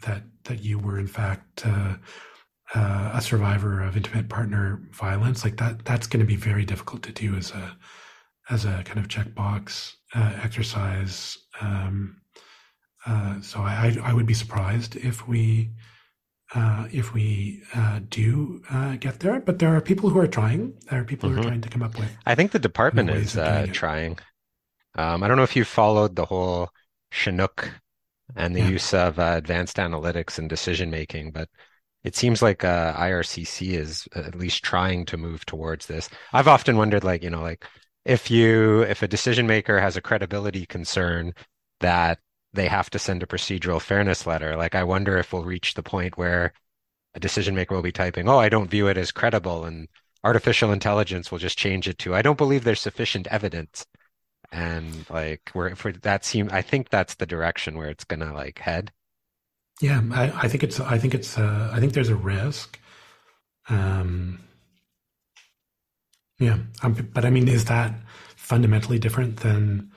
[0.03, 1.95] that that you were in fact uh,
[2.75, 7.03] uh, a survivor of intimate partner violence, like that, that's going to be very difficult
[7.03, 7.77] to do as a
[8.51, 11.39] as a kind of checkbox uh, exercise.
[11.61, 12.21] Um,
[13.07, 15.71] uh, so I, I would be surprised if we
[16.55, 19.41] uh, if we uh, do uh, get there.
[19.41, 20.75] But there are people who are trying.
[20.91, 21.37] There are people mm-hmm.
[21.37, 21.49] who are mm-hmm.
[21.51, 22.11] trying to come up with.
[22.27, 24.19] I think the department is uh, trying.
[24.95, 26.71] Um, I don't know if you followed the whole
[27.11, 27.71] Chinook
[28.37, 28.69] and the yeah.
[28.69, 31.49] use of uh, advanced analytics and decision making, but
[32.05, 36.09] it seems like uh, IRCC is at least trying to move towards this.
[36.33, 37.65] I've often wondered, like you know, like
[38.09, 41.35] if you if a decision maker has a credibility concern
[41.81, 42.21] that
[42.55, 44.57] they have to send a procedural fairness letter.
[44.57, 46.53] Like, I wonder if we'll reach the point where
[47.15, 49.89] a decision maker will be typing, "Oh, I don't view it as credible," and
[50.25, 53.87] artificial intelligence will just change it to, "I don't believe there's sufficient evidence."
[54.53, 58.61] And like, where for that seem, I think that's the direction where it's gonna like
[58.61, 58.93] head.
[59.81, 60.81] Yeah, I, I think it's.
[60.81, 61.39] I think it's.
[61.39, 62.79] Uh, I think there's a risk.
[63.69, 64.41] Um,
[66.39, 67.95] yeah, um, but I mean, is that
[68.37, 69.91] fundamentally different than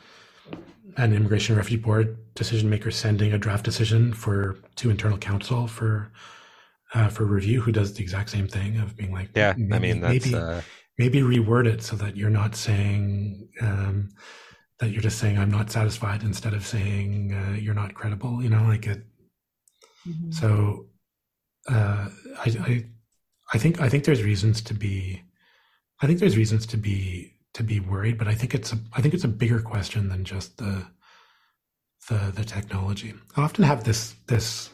[0.97, 6.11] an immigration refugee board decision maker sending a draft decision for to internal counsel for
[6.93, 9.79] uh, for review who does the exact same thing of being like yeah maybe, i
[9.79, 10.61] mean maybe uh...
[10.97, 14.09] maybe reword it so that you're not saying um,
[14.79, 18.49] that you're just saying i'm not satisfied instead of saying uh, you're not credible you
[18.49, 19.05] know like it
[20.07, 20.31] mm-hmm.
[20.31, 20.85] so
[21.69, 22.85] uh, I, I
[23.53, 25.21] i think i think there's reasons to be
[26.01, 29.01] i think there's reasons to be to be worried, but I think it's a I
[29.01, 30.87] think it's a bigger question than just the
[32.09, 33.13] the the technology.
[33.35, 34.69] I often have this this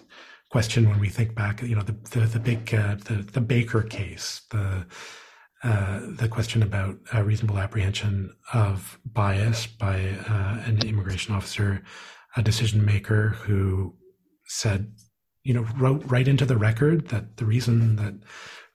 [0.52, 3.82] question when we think back, you know, the the, the big uh, the the Baker
[3.82, 4.86] case, the
[5.64, 11.84] uh, the question about uh, reasonable apprehension of bias by uh, an immigration officer,
[12.36, 13.96] a decision maker who
[14.46, 14.94] said,
[15.44, 18.14] you know, wrote right into the record that the reason that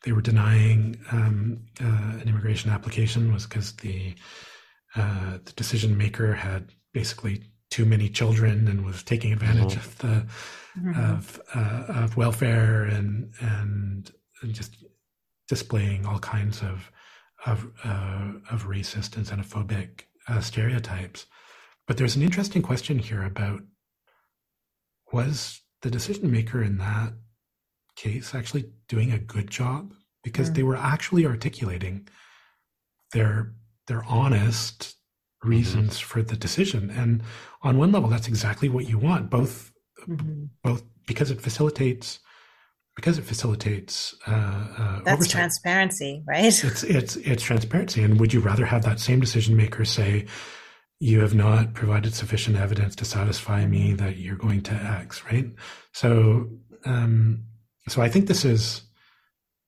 [0.04, 4.14] they were denying um, uh, an immigration application was because the
[4.94, 9.78] uh, the decision maker had basically too many children and was taking advantage mm-hmm.
[9.78, 10.26] of the
[10.78, 11.12] mm-hmm.
[11.12, 14.12] of uh, of welfare and and
[14.50, 14.76] just
[15.48, 16.90] displaying all kinds of
[17.46, 21.26] of uh, of racist and xenophobic uh, stereotypes.
[21.86, 23.60] But there's an interesting question here about
[25.12, 27.12] was the decision maker in that
[27.96, 30.54] case actually doing a good job because mm.
[30.54, 32.08] they were actually articulating
[33.12, 33.52] their
[33.86, 34.96] their honest
[35.42, 36.06] reasons mm-hmm.
[36.06, 37.22] for the decision and
[37.62, 39.72] on one level that's exactly what you want both
[40.08, 40.44] mm-hmm.
[40.62, 42.20] both because it facilitates
[42.94, 45.30] because it facilitates uh, uh, that's oversight.
[45.30, 49.84] transparency right it's it's it's transparency and would you rather have that same decision maker
[49.84, 50.26] say
[51.00, 53.96] you have not provided sufficient evidence to satisfy me mm-hmm.
[53.96, 55.46] that you're going to x right
[55.92, 56.48] so
[56.84, 57.44] um,
[57.88, 58.82] so I think this is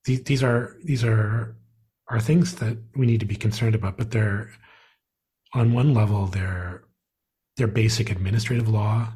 [0.04, 1.56] these are these are
[2.08, 4.50] are things that we need to be concerned about, but they're
[5.52, 6.84] on one level they're
[7.56, 9.12] they're basic administrative law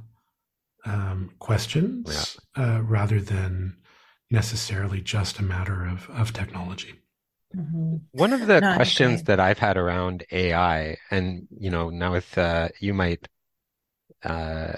[0.85, 2.77] um, questions yeah.
[2.77, 3.77] uh, rather than
[4.31, 6.95] necessarily just a matter of of technology.
[7.57, 7.97] Mm-hmm.
[8.13, 12.37] One of the no, questions that I've had around AI, and you know, now with
[12.37, 13.27] uh, you might
[14.23, 14.75] uh,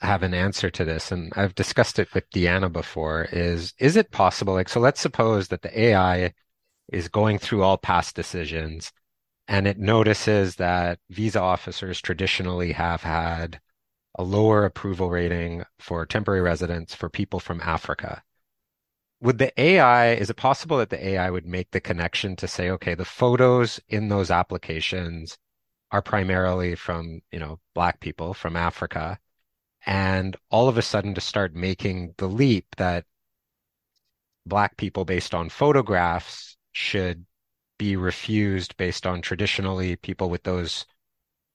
[0.00, 4.10] have an answer to this, and I've discussed it with Deanna before, is is it
[4.10, 4.54] possible?
[4.54, 6.34] Like, so let's suppose that the AI
[6.92, 8.92] is going through all past decisions
[9.48, 13.60] and it notices that visa officers traditionally have had
[14.16, 18.22] a lower approval rating for temporary residents for people from Africa.
[19.20, 22.70] Would the AI, is it possible that the AI would make the connection to say,
[22.70, 25.38] okay, the photos in those applications
[25.90, 29.18] are primarily from, you know, Black people from Africa
[29.86, 33.04] and all of a sudden to start making the leap that
[34.46, 37.24] black people based on photographs should
[37.78, 40.86] be refused based on traditionally people with those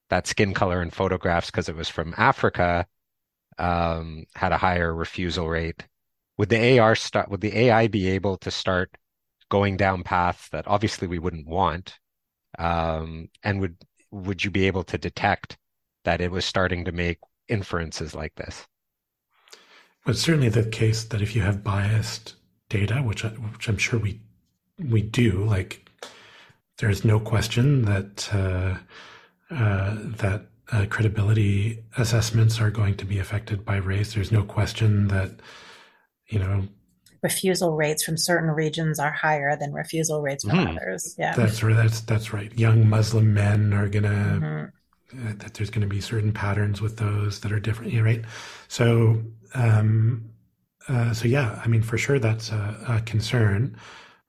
[0.09, 2.85] that skin color in photographs because it was from Africa
[3.57, 5.87] um, had a higher refusal rate.
[6.37, 7.29] Would the AR start?
[7.29, 8.95] Would the AI be able to start
[9.49, 11.99] going down paths that obviously we wouldn't want?
[12.59, 13.77] Um, and would
[14.11, 15.57] would you be able to detect
[16.05, 17.19] that it was starting to make
[17.53, 18.65] inferences like this.
[20.05, 22.33] But certainly the case that if you have biased
[22.69, 24.19] data, which I, which I'm sure we
[24.77, 25.89] we do, like
[26.79, 28.75] there's no question that uh,
[29.53, 34.13] uh, that uh, credibility assessments are going to be affected by race.
[34.13, 35.39] There's no question that
[36.27, 36.67] you know
[37.21, 40.75] refusal rates from certain regions are higher than refusal rates from mm.
[40.75, 41.15] others.
[41.17, 41.77] Yeah, that's right.
[41.77, 42.51] That's that's right.
[42.59, 44.72] Young Muslim men are gonna mm-hmm
[45.15, 48.23] that there's going to be certain patterns with those that are different, right?
[48.67, 49.21] So,
[49.53, 50.29] um,
[50.87, 53.77] uh, so yeah, I mean, for sure that's a, a, concern,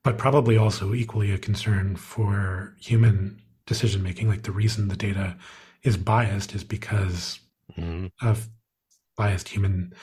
[0.03, 4.29] but probably also equally a concern for human decision making.
[4.29, 5.37] Like the reason the data
[5.83, 7.41] is biased is because
[7.77, 8.07] mm-hmm.
[8.27, 8.49] of
[9.17, 9.95] biased human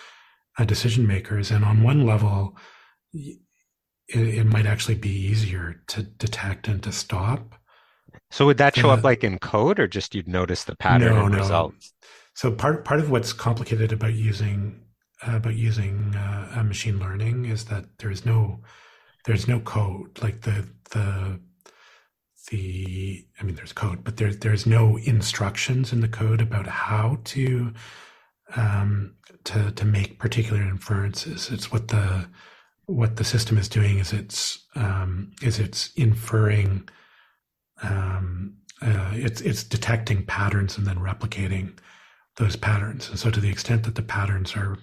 [0.57, 1.51] uh, decision makers.
[1.51, 2.57] And on one level,
[3.13, 3.39] it,
[4.07, 7.55] it, might actually be easier to detect and to stop.
[8.31, 11.27] So would that show up like in code, or just you'd notice the pattern no,
[11.27, 11.37] no.
[11.37, 11.93] results?
[12.33, 14.81] So part part of what's complicated about using
[15.27, 18.61] uh, about using uh, machine learning is that there's no
[19.25, 21.39] there's no code like the the
[22.49, 27.19] the I mean there's code, but there there's no instructions in the code about how
[27.25, 27.73] to
[28.55, 31.49] um, to to make particular inferences.
[31.51, 32.27] It's what the
[32.85, 36.87] what the system is doing is it's um, is it's inferring
[37.81, 41.77] um, uh, it's it's detecting patterns and then replicating
[42.37, 43.09] those patterns.
[43.09, 44.77] And so to the extent that the patterns are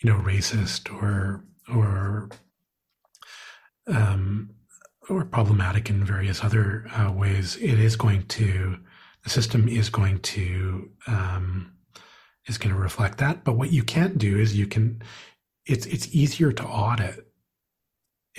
[0.00, 1.44] you know racist or
[1.74, 2.28] or
[3.86, 4.50] um,
[5.08, 8.78] or problematic in various other uh, ways, it is going to
[9.24, 11.72] the system is going to um,
[12.46, 13.44] is going to reflect that.
[13.44, 15.02] But what you can't do is you can
[15.66, 17.26] it's it's easier to audit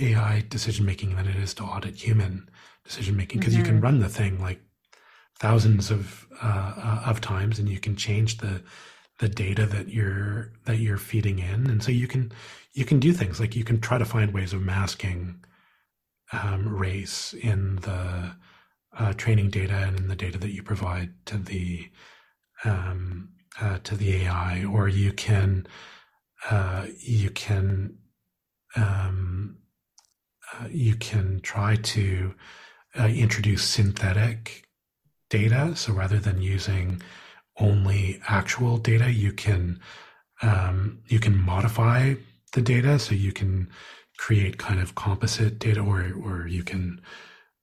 [0.00, 2.48] AI decision making than it is to audit human
[2.90, 3.60] decision making because mm-hmm.
[3.60, 3.84] you can mm-hmm.
[3.84, 4.60] run the thing like
[5.38, 8.62] thousands of uh, uh, of times and you can change the
[9.20, 12.32] the data that you're that you're feeding in and so you can
[12.72, 15.44] you can do things like you can try to find ways of masking
[16.32, 18.34] um, race in the
[18.98, 21.88] uh, training data and in the data that you provide to the
[22.64, 23.30] um,
[23.60, 25.66] uh, to the AI, or you can
[26.50, 27.98] uh, you can
[28.76, 29.58] um,
[30.52, 32.34] uh, you can try to
[32.98, 34.64] uh, introduce synthetic
[35.28, 35.74] data.
[35.76, 37.02] So rather than using
[37.58, 39.80] only actual data, you can
[40.42, 42.14] um, you can modify
[42.52, 42.98] the data.
[42.98, 43.68] So you can
[44.18, 47.00] create kind of composite data, or or you can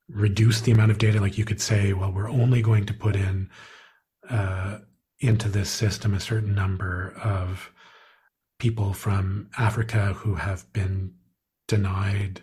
[0.09, 1.19] reduce the amount of data.
[1.19, 3.49] Like you could say, well, we're only going to put in
[4.30, 4.80] uh,
[5.19, 7.71] into this system a certain number of
[8.59, 11.13] people from Africa who have been
[11.67, 12.41] denied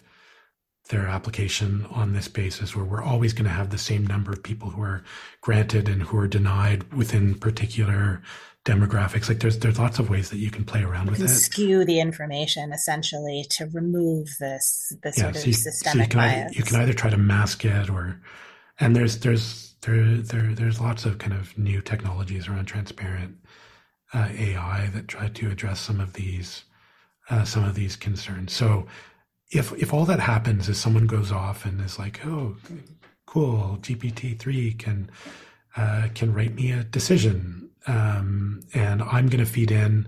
[0.89, 4.43] their application on this basis, where we're always going to have the same number of
[4.43, 5.03] people who are
[5.41, 8.23] granted and who are denied within particular
[8.65, 9.29] demographics.
[9.29, 11.29] Like there's there's lots of ways that you can play around with it.
[11.29, 16.01] Skew the information essentially to remove this the sort yeah, so you, of systemic so
[16.03, 16.51] you can bias.
[16.51, 18.21] Either, you can either try to mask it or,
[18.81, 23.37] and there's there's there there there's lots of kind of new technologies around transparent
[24.13, 26.65] uh, AI that try to address some of these
[27.31, 28.53] uh, some of these concerns.
[28.53, 28.87] So
[29.51, 32.57] if if all that happens is someone goes off and is like, oh,
[33.27, 35.11] cool, GPT three can
[35.77, 40.07] uh, can write me a decision, um, and I'm going to feed in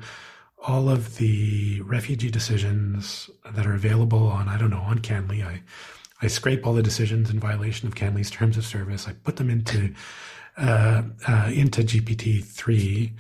[0.59, 5.45] all of the refugee decisions that are available on I don't know on CanLII.
[5.45, 5.63] I
[6.23, 9.07] I scrape all the decisions in violation of CanLII's terms of service.
[9.07, 9.93] I put them into
[10.57, 13.13] uh, uh, into GPT three,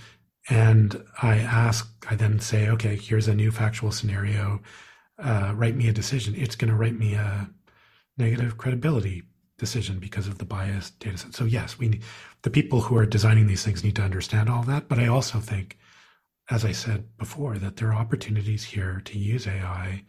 [0.48, 1.92] and I ask.
[2.08, 4.60] I then say, okay, here's a new factual scenario
[5.18, 7.50] uh, write me a decision, it's going to write me a
[8.18, 9.22] negative credibility
[9.58, 11.34] decision because of the biased data set.
[11.34, 12.02] So yes, we need,
[12.42, 14.88] the people who are designing these things need to understand all that.
[14.88, 15.78] But I also think,
[16.50, 20.04] as I said before, that there are opportunities here to use AI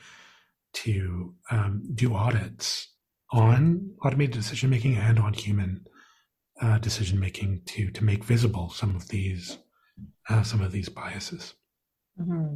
[0.74, 2.90] to um, do audits
[3.32, 5.86] on automated decision making and on human
[6.62, 9.58] uh, decision making to to make visible some of these
[10.30, 11.54] uh, some of these biases.
[12.20, 12.56] Mm-hmm.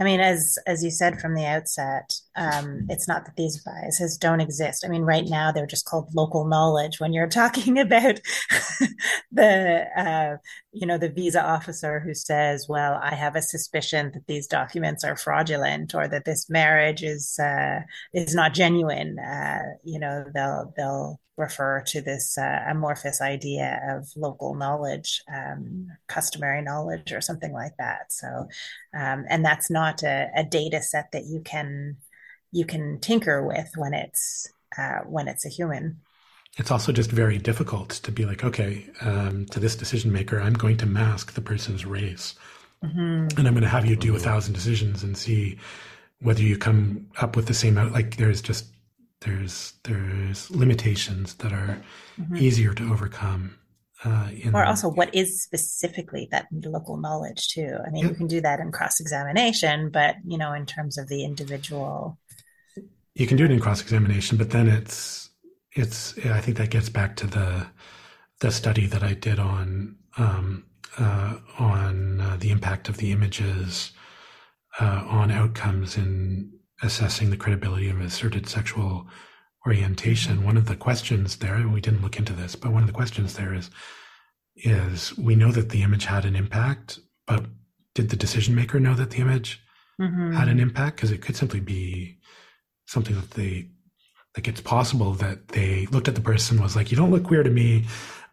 [0.00, 4.16] I mean, as as you said from the outset, um, it's not that these biases
[4.16, 4.82] don't exist.
[4.84, 7.00] I mean, right now they're just called local knowledge.
[7.00, 8.20] When you're talking about
[9.32, 10.36] the, uh,
[10.72, 15.04] you know, the visa officer who says, "Well, I have a suspicion that these documents
[15.04, 17.80] are fraudulent or that this marriage is uh,
[18.14, 24.08] is not genuine," uh, you know, they'll they'll refer to this uh, amorphous idea of
[24.16, 28.12] local knowledge, um, customary knowledge, or something like that.
[28.12, 28.48] So,
[28.96, 31.96] um, and that's not a, a, data set that you can
[32.52, 36.00] you can tinker with when it's uh, when it's a human.
[36.56, 40.54] It's also just very difficult to be like, okay, um, to this decision maker, I'm
[40.54, 42.36] going to mask the person's race,
[42.82, 43.36] mm-hmm.
[43.36, 45.58] and I'm going to have you do a thousand decisions and see
[46.20, 47.90] whether you come up with the same out.
[47.90, 48.66] Like, there's just
[49.24, 51.82] there's there's limitations that are
[52.18, 52.36] mm-hmm.
[52.36, 53.58] easier to overcome.
[54.04, 57.78] Uh, or also, what is specifically that local knowledge too?
[57.86, 58.10] I mean, yep.
[58.10, 62.18] you can do that in cross examination, but you know, in terms of the individual,
[63.14, 65.30] you can do it in cross examination, but then it's
[65.72, 66.18] it's.
[66.26, 67.66] I think that gets back to the
[68.40, 70.64] the study that I did on um,
[70.98, 73.92] uh, on uh, the impact of the images
[74.80, 76.53] uh, on outcomes in
[76.84, 79.06] assessing the credibility of asserted sexual
[79.66, 80.44] orientation.
[80.44, 82.94] One of the questions there, and we didn't look into this, but one of the
[82.94, 83.70] questions there is,
[84.56, 87.46] is we know that the image had an impact, but
[87.94, 89.60] did the decision maker know that the image
[90.00, 90.32] mm-hmm.
[90.32, 90.96] had an impact?
[90.96, 92.18] Because it could simply be
[92.86, 93.68] something that they
[94.36, 97.44] like it's possible that they looked at the person was like, you don't look queer
[97.44, 97.84] to me,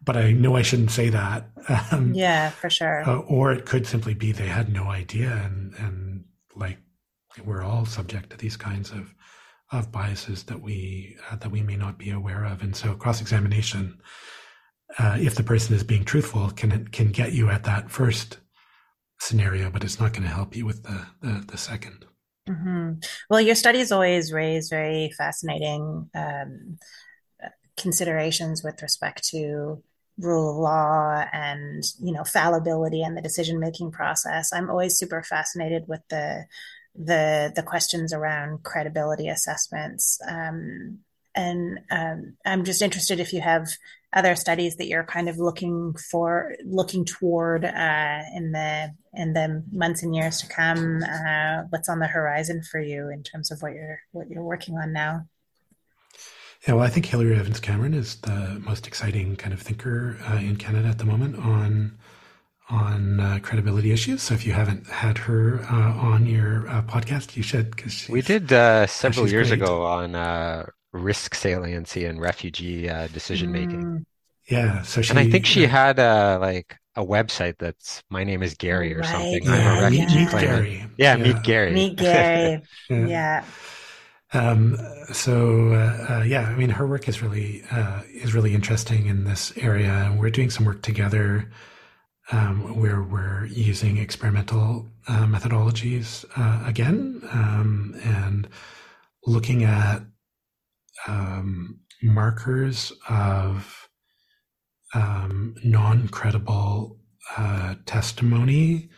[0.04, 1.48] but I know I shouldn't say that.
[1.92, 3.08] Um, yeah, for sure.
[3.08, 6.24] Uh, or it could simply be they had no idea, and and
[6.56, 6.78] like
[7.44, 9.14] we're all subject to these kinds of
[9.70, 13.20] of biases that we uh, that we may not be aware of, and so cross
[13.20, 13.98] examination,
[14.98, 18.38] uh, if the person is being truthful, can can get you at that first
[19.18, 22.02] scenario, but it's not going to help you with the the, the 2nd
[22.48, 22.92] mm-hmm.
[23.30, 26.78] Well, your studies always raise very fascinating um,
[27.76, 29.82] considerations with respect to
[30.18, 34.52] rule of law and you know fallibility and the decision making process.
[34.52, 36.44] I'm always super fascinated with the
[36.94, 40.20] the the questions around credibility assessments.
[40.28, 40.98] Um,
[41.34, 43.66] and um, i'm just interested if you have
[44.12, 49.62] other studies that you're kind of looking for looking toward uh, in the in the
[49.72, 51.02] months and years to come.
[51.02, 54.76] Uh, what's on the horizon for you in terms of what you're what you're working
[54.76, 55.26] on now?
[56.66, 60.36] Yeah, well, I think Hilary Evans Cameron is the most exciting kind of thinker uh,
[60.36, 61.98] in Canada at the moment on
[62.72, 64.22] on uh, credibility issues.
[64.22, 67.76] So if you haven't had her uh, on your uh, podcast, you should.
[67.76, 69.62] Because we did uh, several years great.
[69.62, 73.84] ago on uh, risk saliency and refugee decision making.
[73.84, 74.04] Mm.
[74.48, 78.42] Yeah, so she, and I think she had a like a website that's my name
[78.42, 79.06] is Gary or right.
[79.06, 79.44] something.
[79.44, 80.84] Yeah, I'm a refugee meet, meet Gary.
[80.96, 81.72] Yeah, yeah, meet Gary.
[81.72, 82.62] Meet Gary.
[82.90, 83.06] yeah.
[83.06, 83.44] yeah.
[84.34, 84.78] Um,
[85.12, 89.24] so uh, uh, yeah, I mean, her work is really uh, is really interesting in
[89.24, 91.48] this area, and we're doing some work together
[92.32, 98.48] um, where we're using experimental uh, methodologies uh, again um, and
[99.26, 100.02] looking at
[101.06, 103.88] um, markers of
[104.94, 106.98] um, non-credible
[107.36, 108.88] uh, testimony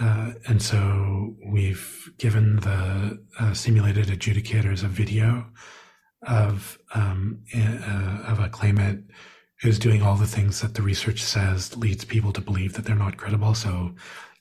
[0.00, 5.46] uh, and so we've given the uh, simulated adjudicators a video
[6.26, 9.04] of um, uh, of a claimant
[9.62, 12.96] who's doing all the things that the research says leads people to believe that they're
[12.96, 13.54] not credible.
[13.54, 13.94] So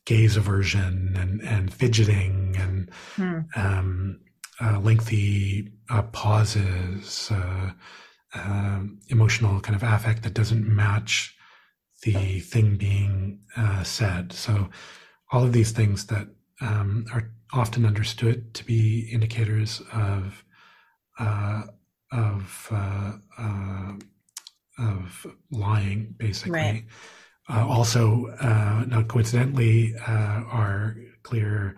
[0.06, 3.40] gaze aversion and and fidgeting and hmm.
[3.56, 4.20] um,
[4.60, 7.72] uh, lengthy uh, pauses, uh,
[8.34, 11.36] um, emotional kind of affect that doesn't match
[12.04, 13.40] the thing being
[13.84, 14.34] said.
[14.34, 14.70] So
[15.32, 16.28] all of these things that
[16.62, 20.44] um, are often understood to be indicators of
[21.20, 21.64] uh,
[22.12, 23.94] of uh, uh,
[24.78, 26.52] of lying, basically.
[26.52, 26.86] Right.
[27.50, 31.76] Uh, also, uh, not coincidentally, uh, are clear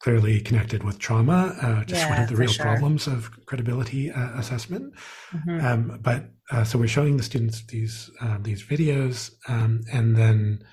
[0.00, 2.64] clearly connected with trauma, uh, just yeah, one of the real sure.
[2.64, 4.94] problems of credibility uh, assessment.
[5.32, 5.66] Mm-hmm.
[5.66, 8.10] Um, but uh, so we're showing the students these
[8.40, 10.64] these videos, um, and then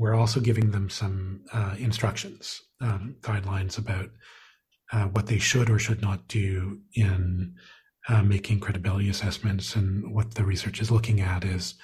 [0.00, 4.08] we're also giving them some uh, instructions, um, guidelines about
[4.92, 7.54] uh, what they should or should not do in
[8.10, 9.76] uh, making credibility assessments.
[9.76, 11.74] And what the research is looking at is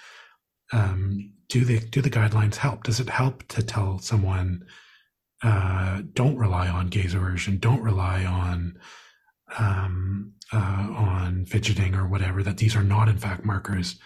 [0.72, 2.82] um, do the do the guidelines help?
[2.82, 4.66] Does it help to tell someone
[5.42, 8.78] uh, don't rely on gaze aversion, don't rely on
[9.58, 12.42] um, uh, on fidgeting or whatever?
[12.42, 13.96] That these are not in fact markers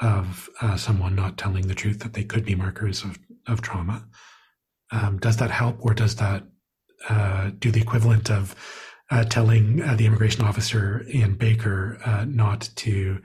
[0.00, 4.06] of uh, someone not telling the truth that they could be markers of, of trauma.
[4.90, 6.44] Um, does that help, or does that
[7.10, 8.54] uh, do the equivalent of
[9.10, 13.20] uh, telling uh, the immigration officer in Baker uh, not to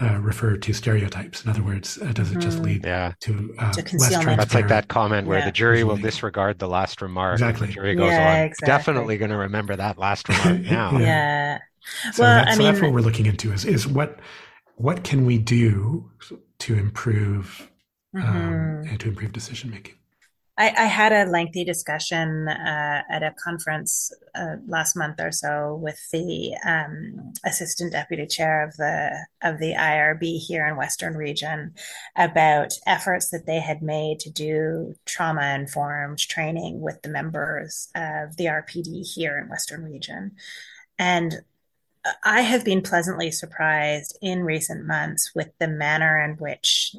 [0.00, 1.44] uh, refer to stereotypes?
[1.44, 2.66] In other words, does it just mm-hmm.
[2.66, 3.12] lead yeah.
[3.20, 5.46] to, to less That's like that comment where yeah.
[5.46, 7.34] the jury will disregard the last remark.
[7.34, 7.66] Exactly.
[7.66, 8.66] the jury goes yeah, on, exactly.
[8.66, 10.98] definitely going to remember that last remark now.
[10.98, 11.58] yeah.
[12.12, 14.18] So, well, that's, I so mean, that's what we're looking into is is what
[14.76, 16.10] what can we do
[16.60, 17.70] to improve
[18.14, 18.36] um, mm-hmm.
[18.36, 19.94] um, and to improve decision making?
[20.58, 25.78] I, I, had a lengthy discussion uh, at a conference uh, last month or so
[25.80, 31.74] with the um, assistant deputy chair of the of the IRB here in Western Region
[32.16, 38.36] about efforts that they had made to do trauma informed training with the members of
[38.36, 40.32] the RPD here in Western Region,
[40.98, 41.40] and
[42.24, 46.94] I have been pleasantly surprised in recent months with the manner in which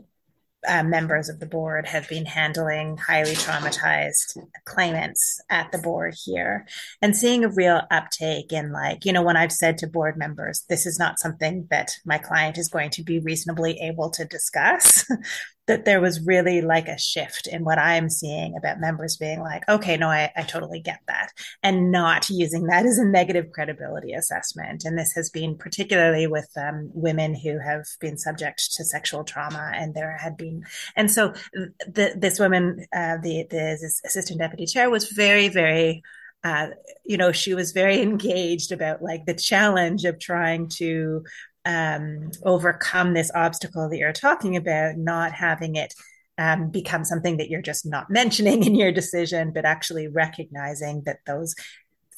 [0.67, 6.67] uh, members of the board have been handling highly traumatized claimants at the board here
[7.01, 10.65] and seeing a real uptake in like you know when i've said to board members
[10.67, 15.05] this is not something that my client is going to be reasonably able to discuss
[15.69, 19.63] that there was really like a shift in what I'm seeing about members being like,
[19.69, 21.29] okay, no, I, I totally get that,
[21.61, 24.83] and not using that as a negative credibility assessment.
[24.83, 29.71] And this has been particularly with um, women who have been subject to sexual trauma,
[29.75, 30.63] and there had been,
[30.95, 33.73] and so the, this woman, uh, the the
[34.05, 36.01] assistant deputy chair, was very very
[36.43, 36.67] uh,
[37.03, 41.23] you know, she was very engaged about like the challenge of trying to
[41.65, 45.93] um, overcome this obstacle that you're talking about, not having it
[46.37, 51.19] um, become something that you're just not mentioning in your decision, but actually recognizing that
[51.25, 51.53] those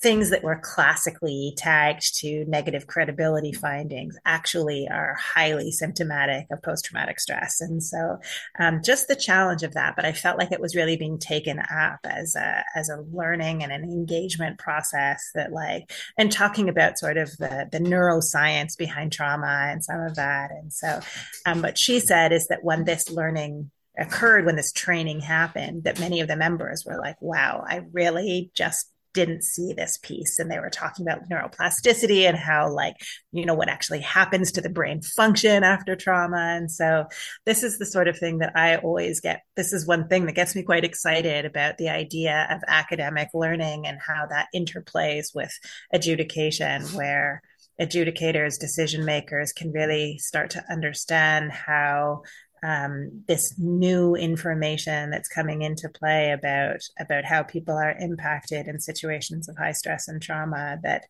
[0.02, 6.86] things that were classically tagged to negative credibility findings actually are highly symptomatic of post
[6.86, 7.62] traumatic stress.
[7.62, 8.18] And so,
[8.60, 9.96] um, just the challenge of that.
[9.96, 13.64] But I felt like it was really being taken up as a as a learning
[13.64, 19.12] and an engagement process that, like, and talking about sort of the the neuroscience behind
[19.12, 20.52] trauma and some of that.
[20.52, 21.00] And so,
[21.46, 26.00] um, what she said is that when this learning occurred when this training happened that
[26.00, 30.50] many of the members were like wow i really just didn't see this piece and
[30.50, 32.96] they were talking about neuroplasticity and how like
[33.32, 36.56] you know what actually happens to the brain function after trauma.
[36.58, 37.06] And so
[37.46, 39.42] this is the sort of thing that i always get.
[39.56, 43.88] This is one thing that gets me quite excited about the idea of academic learning
[43.88, 45.52] and how that interplays with
[45.94, 47.42] adjudication where
[47.80, 52.22] adjudicators decision makers can really start to understand how
[52.64, 58.80] um, this new information that's coming into play about about how people are impacted in
[58.80, 61.06] situations of high stress and trauma that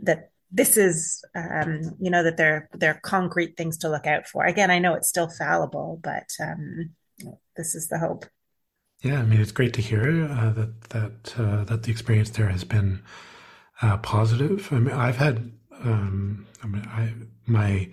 [0.00, 4.44] that this is um, you know that they're they're concrete things to look out for.
[4.44, 6.90] Again i know it's still fallible but um,
[7.56, 8.26] this is the hope.
[9.02, 12.48] Yeah i mean it's great to hear uh, that that uh, that the experience there
[12.48, 13.02] has been
[13.82, 14.68] uh, positive.
[14.72, 15.52] I mean i've had
[15.84, 17.12] um, i mean i
[17.46, 17.88] my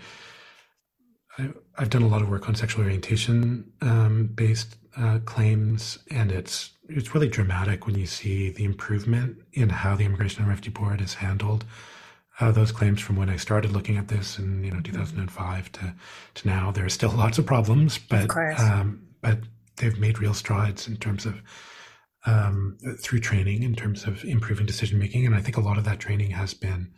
[1.38, 6.32] I, have done a lot of work on sexual orientation um, based uh, claims, and
[6.32, 10.70] it's it's really dramatic when you see the improvement in how the Immigration and Refugee
[10.70, 11.66] Board has handled
[12.40, 15.94] uh, those claims from when I started looking at this in you know 2005 to
[16.36, 16.72] to now.
[16.72, 19.40] There are still lots of problems, but of um, but
[19.78, 21.41] they've made real strides in terms of
[22.26, 25.84] um, through training, in terms of improving decision making, and I think a lot of
[25.86, 26.91] that training has been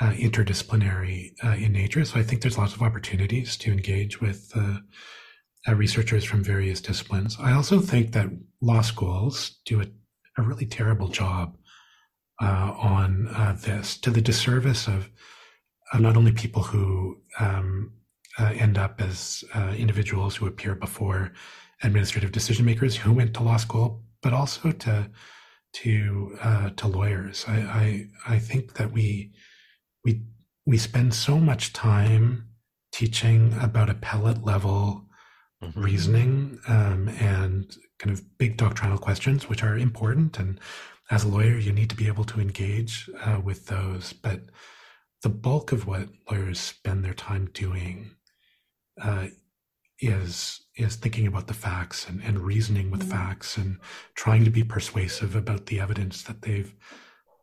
[0.00, 2.04] uh, interdisciplinary uh, in nature.
[2.04, 4.78] So I think there's lots of opportunities to engage with uh,
[5.66, 7.36] uh, researchers from various disciplines.
[7.40, 8.28] I also think that
[8.60, 9.86] law schools do a,
[10.36, 11.56] a really terrible job
[12.40, 15.10] uh, on uh, this to the disservice of
[15.98, 17.92] not only people who um,
[18.38, 19.42] end up as
[19.76, 21.32] individuals who appear before
[21.82, 25.10] administrative decision makers who went to law school, but also to
[25.72, 26.38] to
[26.76, 27.44] to lawyers.
[27.48, 29.32] I, I I think that we
[30.08, 30.22] we
[30.66, 32.48] we spend so much time
[32.92, 35.04] teaching about appellate level
[35.62, 35.80] mm-hmm.
[35.80, 40.38] reasoning um, and kind of big doctrinal questions, which are important.
[40.38, 40.60] And
[41.10, 44.12] as a lawyer, you need to be able to engage uh, with those.
[44.12, 44.40] But
[45.22, 48.12] the bulk of what lawyers spend their time doing
[49.00, 49.28] uh,
[50.00, 53.18] is is thinking about the facts and, and reasoning with mm-hmm.
[53.18, 53.78] facts and
[54.14, 56.72] trying to be persuasive about the evidence that they've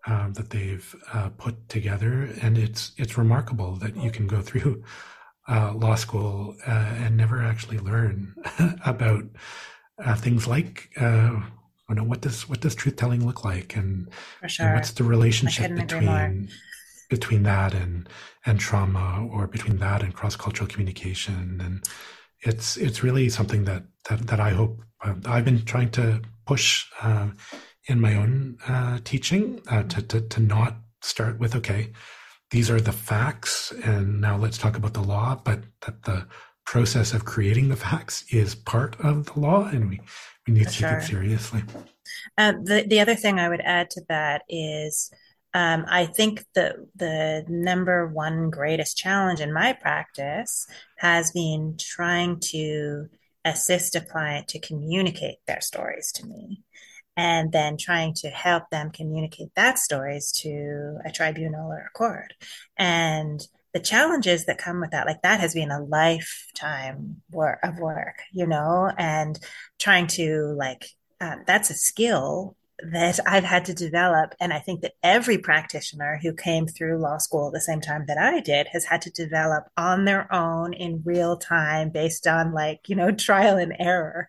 [0.06, 4.84] um, that they've uh, put together, and it's it's remarkable that you can go through
[5.48, 8.36] uh, law school uh, and never actually learn
[8.86, 9.24] about
[10.04, 11.40] uh, things like uh,
[11.90, 14.10] you know what does what does truth telling look like, and,
[14.48, 14.66] sure.
[14.66, 16.50] and what's the relationship between
[17.10, 18.10] between that and
[18.46, 21.88] and trauma, or between that and cross cultural communication, and
[22.42, 26.86] it's it's really something that that, that I hope uh, I've been trying to push
[27.88, 31.92] in my own uh, teaching uh, to, to, to not start with, okay,
[32.52, 36.28] these are the facts, and now let's talk about the law, but that the
[36.66, 40.02] process of creating the facts is part of the law, and we,
[40.48, 40.90] we need For to sure.
[40.90, 41.64] take it seriously.
[42.38, 45.12] Uh, the, the other thing I would add to that is
[45.56, 50.68] um, I think the the number one greatest challenge in my practice
[50.98, 53.08] has been trying to
[53.46, 56.65] assist a client to communicate their stories to me
[57.18, 62.34] and then trying to help them communicate that stories to a tribunal or a court.
[62.78, 67.78] And the challenges that come with that, like that has been a lifetime work of
[67.80, 69.38] work, you know, and
[69.80, 70.86] trying to like,
[71.22, 72.56] uh, that's a skill
[72.92, 74.34] that I've had to develop.
[74.40, 78.06] And I think that every practitioner who came through law school at the same time
[78.08, 82.54] that I did has had to develop on their own in real time based on
[82.54, 84.28] like, you know, trial and error.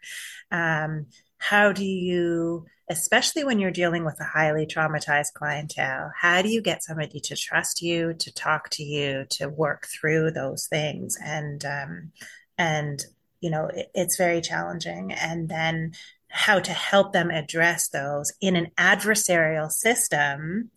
[0.50, 1.06] Um,
[1.38, 6.62] how do you especially when you're dealing with a highly traumatized clientele how do you
[6.62, 11.64] get somebody to trust you to talk to you to work through those things and
[11.64, 12.12] um,
[12.58, 13.04] and
[13.40, 15.12] you know, it, it's very challenging.
[15.12, 15.92] And then
[16.28, 20.70] how to help them address those in an adversarial system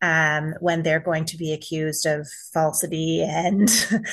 [0.00, 3.68] um, when they're going to be accused of falsity and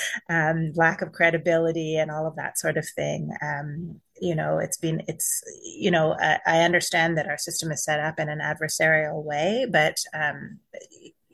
[0.30, 3.32] um, lack of credibility and all of that sort of thing.
[3.42, 7.84] Um, you know, it's been, it's, you know, I, I, understand that our system is
[7.84, 10.60] set up in an adversarial way, but, um,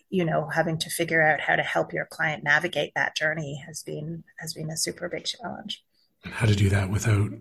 [0.09, 3.83] you know, having to figure out how to help your client navigate that journey has
[3.83, 5.83] been, has been a super big challenge.
[6.23, 7.31] And how to do that without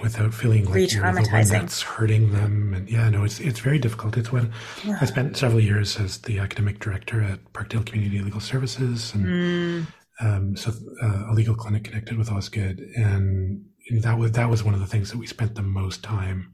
[0.00, 2.74] without feeling like you're the one that's hurting them.
[2.74, 4.16] And yeah, no, it's it's very difficult.
[4.16, 4.52] It's when
[4.82, 4.98] yeah.
[5.00, 9.86] I spent several years as the academic director at Parkdale Community Legal Services, and mm.
[10.20, 14.74] um, so uh, a legal clinic connected with Osgoode and that was that was one
[14.74, 16.52] of the things that we spent the most time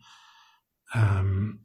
[0.94, 1.60] um,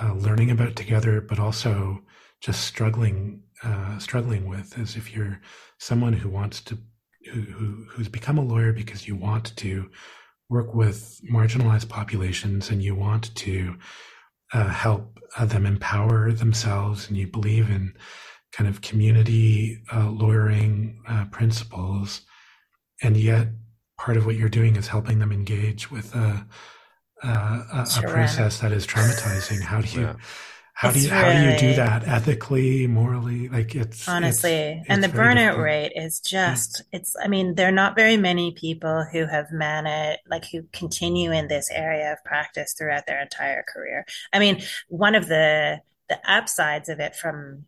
[0.00, 2.00] uh, learning about together, but also
[2.40, 4.78] just struggling uh, struggling with.
[4.78, 5.40] As if you're
[5.78, 6.78] someone who wants to
[7.32, 9.90] who, who who's become a lawyer because you want to
[10.48, 13.76] work with marginalized populations and you want to
[14.52, 17.92] uh, help uh, them empower themselves and you believe in
[18.52, 22.22] kind of community uh, lawyering uh, principles
[23.02, 23.48] and yet
[23.98, 26.46] part of what you're doing is helping them engage with a,
[27.22, 30.14] a, a, a process that is traumatizing how do you yeah.
[30.78, 33.48] How do you really, how do you do that ethically, morally?
[33.48, 35.64] Like it's honestly, it's, and the burnout difficult.
[35.64, 37.16] rate is just it's.
[37.20, 41.48] I mean, there are not very many people who have managed like who continue in
[41.48, 44.06] this area of practice throughout their entire career.
[44.32, 47.64] I mean, one of the the upsides of it from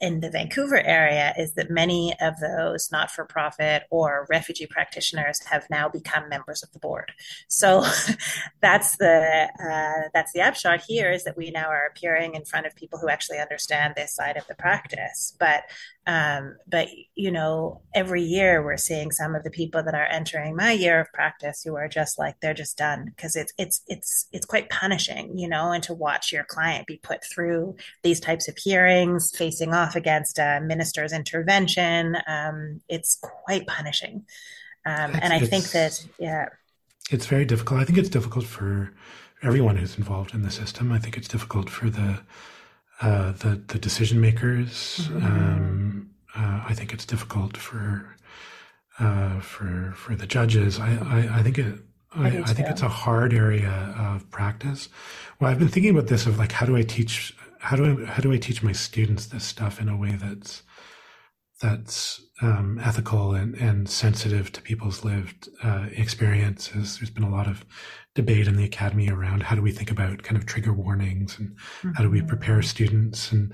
[0.00, 5.88] in the Vancouver area is that many of those not-for-profit or refugee practitioners have now
[5.88, 7.12] become members of the board.
[7.48, 7.84] So
[8.60, 12.66] that's the uh, that's the upshot here is that we now are appearing in front
[12.66, 15.34] of people who actually understand this side of the practice.
[15.38, 15.64] But
[16.10, 20.56] um, but you know, every year we're seeing some of the people that are entering
[20.56, 24.26] my year of practice who are just like they're just done because it's it's it's
[24.32, 28.48] it's quite punishing, you know, and to watch your client be put through these types
[28.48, 32.16] of hearings, facing off against a minister's intervention.
[32.26, 34.24] Um, it's quite punishing.
[34.84, 36.46] Um, and I think that, yeah.
[37.12, 37.80] It's very difficult.
[37.80, 38.92] I think it's difficult for
[39.44, 40.90] everyone who's involved in the system.
[40.90, 42.20] I think it's difficult for the
[43.00, 45.08] uh, the, the decision makers.
[45.10, 45.26] Mm-hmm.
[45.26, 48.16] Um, uh, I think it's difficult for
[48.98, 50.78] uh, for for the judges.
[50.78, 51.78] I, I, I think it
[52.12, 54.88] I, I, I think it's a hard area of practice.
[55.38, 58.04] Well, I've been thinking about this of like how do I teach how do I
[58.04, 60.62] how do I teach my students this stuff in a way that's
[61.60, 66.98] that's um, ethical and, and sensitive to people's lived uh, experiences.
[66.98, 67.66] There's been a lot of
[68.14, 71.50] debate in the academy around how do we think about kind of trigger warnings and
[71.50, 71.92] mm-hmm.
[71.92, 72.68] how do we prepare mm-hmm.
[72.68, 73.30] students.
[73.30, 73.52] And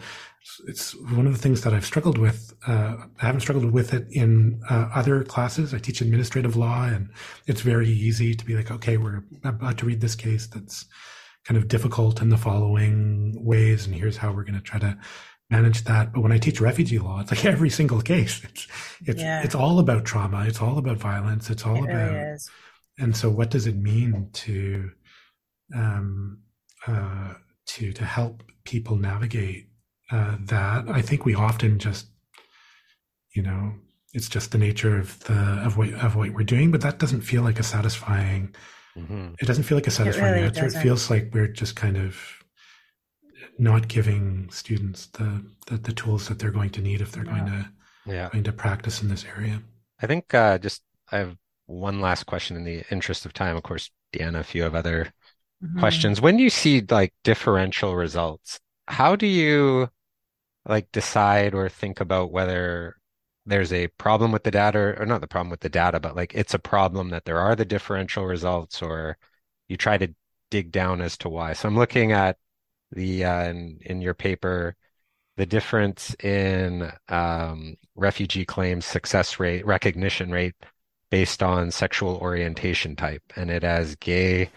[0.66, 2.54] it's one of the things that I've struggled with.
[2.66, 5.74] Uh, I haven't struggled with it in uh, other classes.
[5.74, 7.10] I teach administrative law, and
[7.46, 10.86] it's very easy to be like, okay, we're about to read this case that's
[11.44, 14.96] kind of difficult in the following ways, and here's how we're going to try to
[15.50, 16.12] manage that.
[16.12, 18.42] But when I teach refugee law, it's like every single case.
[18.42, 18.68] It's
[19.04, 19.42] it's yeah.
[19.42, 20.44] it's all about trauma.
[20.46, 21.50] It's all about violence.
[21.50, 22.12] It's all it about.
[22.12, 22.38] Really
[22.98, 24.90] and so, what does it mean to
[25.74, 26.39] um,
[26.86, 27.35] uh,
[27.66, 29.68] to to help people navigate
[30.10, 30.89] uh, that?
[30.89, 32.06] I think we often just,
[33.35, 33.74] you know,
[34.12, 37.23] it's just the nature of the of what of what we're doing, but that doesn't
[37.23, 38.55] feel like a satisfying
[38.97, 39.35] Mm-hmm.
[39.40, 40.62] It doesn't feel like a satisfying it really answer.
[40.62, 40.81] Doesn't.
[40.81, 42.18] It feels like we're just kind of
[43.59, 47.47] not giving students the, the, the tools that they're going to need if they're going
[47.47, 47.68] to
[48.06, 48.28] yeah.
[48.31, 49.62] going to practice in this area.
[50.01, 51.36] I think uh, just I have
[51.66, 53.56] one last question in the interest of time.
[53.56, 55.12] Of course, Deanna, a few of other
[55.62, 55.78] mm-hmm.
[55.78, 56.20] questions.
[56.20, 59.88] When you see like differential results, how do you
[60.66, 62.97] like decide or think about whether
[63.47, 66.34] there's a problem with the data or not the problem with the data but like
[66.34, 69.16] it's a problem that there are the differential results or
[69.68, 70.12] you try to
[70.51, 72.36] dig down as to why so i'm looking at
[72.93, 74.74] the uh, in, in your paper
[75.36, 80.55] the difference in um, refugee claims success rate recognition rate
[81.10, 84.50] based on sexual orientation type and it has gay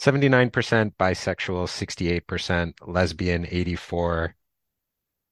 [0.00, 0.52] 79%
[0.98, 4.34] bisexual 68% lesbian 84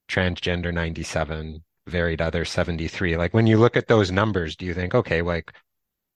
[0.09, 4.94] transgender 97 varied other 73 like when you look at those numbers do you think
[4.94, 5.52] okay like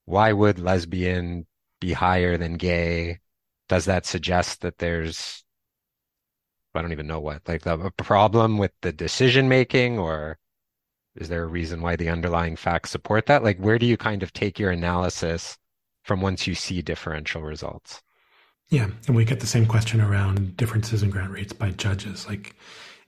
[0.05, 1.45] why would lesbian
[1.79, 3.19] be higher than gay?
[3.69, 5.43] Does that suggest that there's
[6.73, 10.37] i don't even know what like the, a problem with the decision making or
[11.15, 14.23] is there a reason why the underlying facts support that like where do you kind
[14.23, 15.57] of take your analysis
[16.03, 18.01] from once you see differential results
[18.69, 22.55] yeah and we get the same question around differences in grant rates by judges like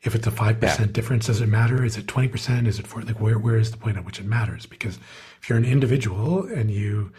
[0.03, 0.85] if it's a 5% yeah.
[0.87, 1.83] difference, does it matter?
[1.85, 2.67] Is it 20%?
[2.67, 4.65] Is it for like where, where is the point at which it matters?
[4.65, 4.99] Because
[5.41, 7.13] if you're an individual and you,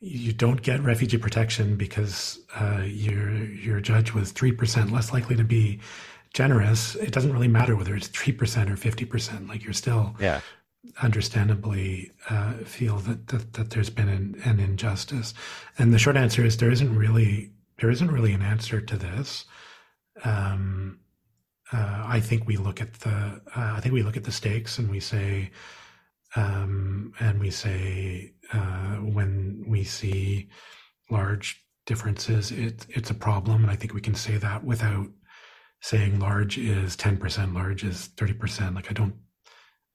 [0.00, 5.34] you don't get refugee protection because uh, your your judge was three percent less likely
[5.34, 5.80] to be
[6.34, 6.94] generous.
[6.96, 9.48] It doesn't really matter whether it's three percent or fifty percent.
[9.48, 10.40] Like you're still yeah
[11.02, 15.32] understandably uh, feel that, that, that there's been an, an, injustice.
[15.78, 19.46] And the short answer is there isn't really there isn't really an answer to this.
[20.24, 21.00] Um,
[21.72, 24.78] uh, I think we look at the uh, I think we look at the stakes
[24.78, 25.50] and we say
[26.36, 30.48] um, and we say uh, when we see
[31.10, 33.62] large differences, it, it's a problem.
[33.62, 35.08] And I think we can say that without
[35.84, 38.74] saying large is 10%, large is 30%.
[38.74, 39.16] Like I don't,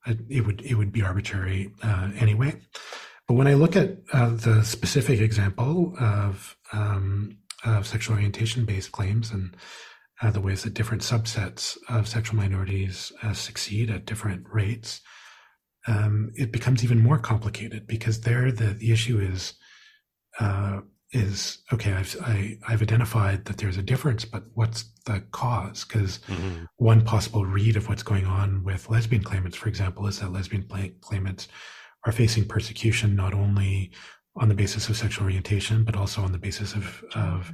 [0.06, 2.62] I, it would, it would be arbitrary uh, anyway.
[3.28, 8.92] But when I look at uh, the specific example of, um, of sexual orientation based
[8.92, 9.58] claims and
[10.22, 15.02] uh, the ways that different subsets of sexual minorities uh, succeed at different rates,
[15.88, 19.54] um, it becomes even more complicated because there the, the issue is
[20.40, 21.94] uh, is okay.
[21.94, 25.84] I've I, have i have identified that there's a difference, but what's the cause?
[25.84, 26.66] Because mm-hmm.
[26.78, 30.68] one possible read of what's going on with lesbian claimants, for example, is that lesbian
[31.02, 31.48] claimants
[32.06, 33.92] are facing persecution not only
[34.36, 37.52] on the basis of sexual orientation, but also on the basis of of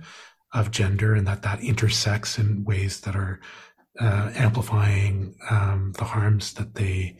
[0.54, 3.40] of gender, and that that intersects in ways that are
[4.00, 7.18] uh, amplifying um, the harms that they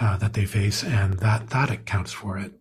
[0.00, 2.52] uh, that they face, and that that accounts for it.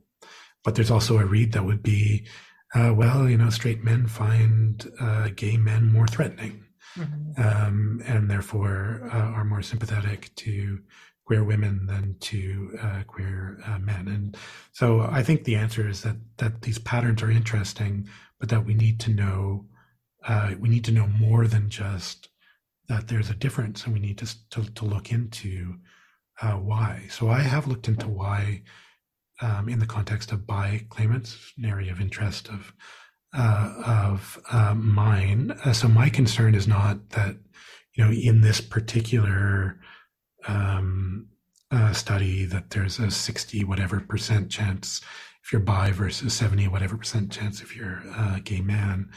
[0.63, 2.25] But there's also a read that would be,
[2.73, 6.65] uh, well, you know, straight men find uh, gay men more threatening,
[6.97, 7.41] mm-hmm.
[7.41, 10.79] um, and therefore uh, are more sympathetic to
[11.25, 14.07] queer women than to uh, queer uh, men.
[14.07, 14.37] And
[14.71, 18.09] so I think the answer is that that these patterns are interesting,
[18.39, 19.65] but that we need to know
[20.59, 22.29] we need to know more than just
[22.87, 25.75] that there's a difference, and we need to to, to look into
[26.41, 27.07] uh, why.
[27.09, 28.63] So I have looked into why
[29.43, 32.73] um, in the context of bi claimants, an area of interest of
[33.35, 35.51] uh, of uh, mine.
[35.65, 37.35] Uh, so my concern is not that
[37.93, 39.79] you know in this particular
[40.47, 41.27] um,
[41.71, 45.01] uh, study that there's a sixty whatever percent chance
[45.43, 49.11] if you're bi versus seventy whatever percent chance if you're a gay man.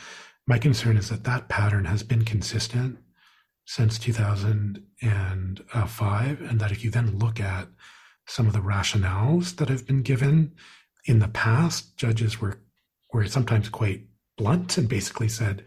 [0.47, 2.99] My concern is that that pattern has been consistent
[3.67, 6.41] since 2005.
[6.41, 7.69] And that if you then look at
[8.27, 10.53] some of the rationales that have been given
[11.05, 12.61] in the past, judges were,
[13.13, 14.03] were sometimes quite
[14.37, 15.65] blunt and basically said,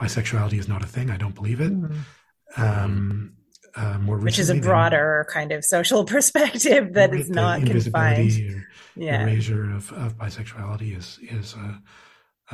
[0.00, 1.10] bisexuality is not a thing.
[1.10, 1.72] I don't believe it.
[1.72, 2.62] Mm-hmm.
[2.62, 3.32] Um,
[3.74, 8.64] uh, more which is a broader than, kind of social perspective that is not confined.
[8.94, 11.82] Yeah, erasure of, of bisexuality is is a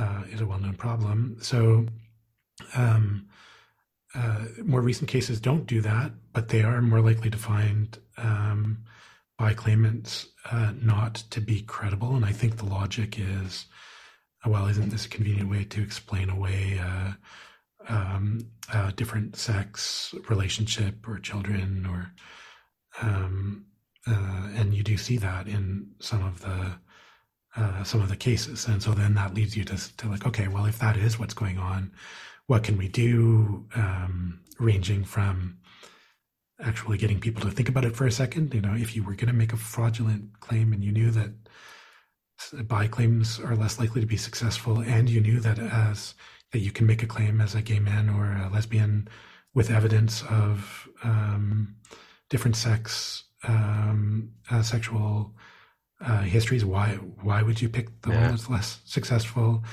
[0.01, 1.35] uh, is a well known problem.
[1.41, 1.87] So,
[2.75, 3.27] um,
[4.15, 8.85] uh, more recent cases don't do that, but they are more likely to find um,
[9.39, 12.15] bi claimants uh, not to be credible.
[12.15, 13.65] And I think the logic is,
[14.45, 17.13] well, isn't this a convenient way to explain away uh,
[17.87, 18.41] um,
[18.95, 22.11] different sex relationship or children or
[23.01, 23.65] um,
[24.07, 26.73] uh, and you do see that in some of the
[27.55, 30.47] uh, some of the cases, and so then that leads you to, to like, okay,
[30.47, 31.91] well, if that is what's going on,
[32.45, 35.57] what can we do, um, ranging from
[36.61, 38.53] actually getting people to think about it for a second.
[38.53, 41.31] You know, if you were going to make a fraudulent claim and you knew that
[42.67, 46.15] bi claims are less likely to be successful, and you knew that as
[46.51, 49.07] that you can make a claim as a gay man or a lesbian
[49.53, 51.75] with evidence of um,
[52.29, 55.33] different sex um, uh, sexual
[56.01, 56.91] uh, histories, why
[57.21, 58.21] why would you pick the yeah.
[58.21, 59.63] one that's less successful?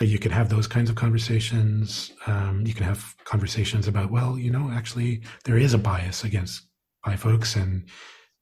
[0.00, 2.12] You can have those kinds of conversations.
[2.26, 6.62] Um, you can have conversations about, well, you know, actually there is a bias against
[7.04, 7.88] bi folks, and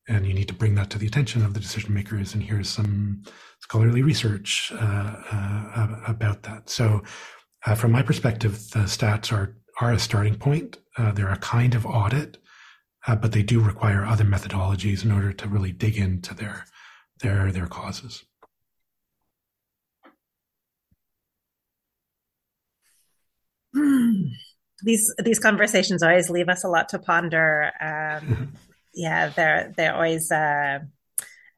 [0.09, 2.35] and you need to bring that to the attention of the decision makers.
[2.35, 3.23] And here's some
[3.61, 6.69] scholarly research uh, uh, about that.
[6.69, 7.03] So,
[7.65, 10.79] uh, from my perspective, the stats are are a starting point.
[10.97, 12.39] Uh, they're a kind of audit,
[13.07, 16.67] uh, but they do require other methodologies in order to really dig into their
[17.21, 18.25] their their causes.
[24.83, 27.73] these these conversations always leave us a lot to ponder.
[27.81, 28.53] Um,
[28.95, 30.81] yeah, they're they always uh,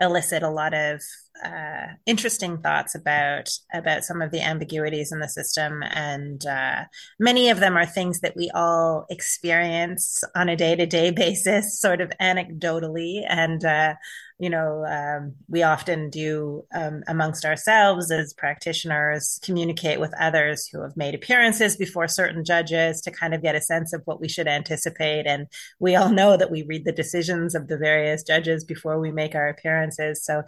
[0.01, 1.01] elicit a lot of
[1.45, 6.85] uh, interesting thoughts about about some of the ambiguities in the system, and uh,
[7.19, 11.81] many of them are things that we all experience on a day to day basis,
[11.81, 13.95] sort of anecdotally, and uh,
[14.39, 20.81] you know, um, we often do um, amongst ourselves as practitioners communicate with others who
[20.83, 24.29] have made appearances before certain judges to kind of get a sense of what we
[24.29, 25.27] should anticipate.
[25.27, 25.49] And
[25.81, 29.35] we all know that we read the decisions of the various judges before we make
[29.35, 30.25] our appearances.
[30.25, 30.45] So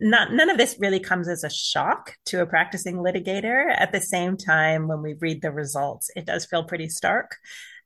[0.00, 3.74] not none of this really comes as a shock to a practicing litigator.
[3.76, 7.36] At the same time, when we read the results, it does feel pretty stark.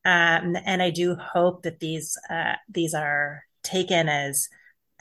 [0.05, 4.48] Um, and I do hope that these uh, these are taken as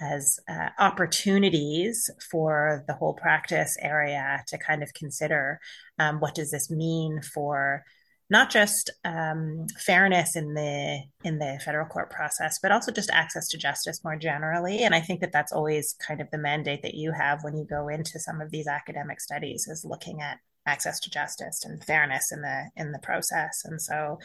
[0.01, 5.59] as uh, opportunities for the whole practice area to kind of consider
[5.97, 7.83] um, what does this mean for
[8.29, 13.47] not just um, fairness in the in the federal court process, but also just access
[13.47, 14.83] to justice more generally.
[14.83, 17.65] And I think that that's always kind of the mandate that you have when you
[17.65, 20.37] go into some of these academic studies is looking at
[20.69, 23.63] access to justice and fairness in the in the process.
[23.65, 24.19] And so,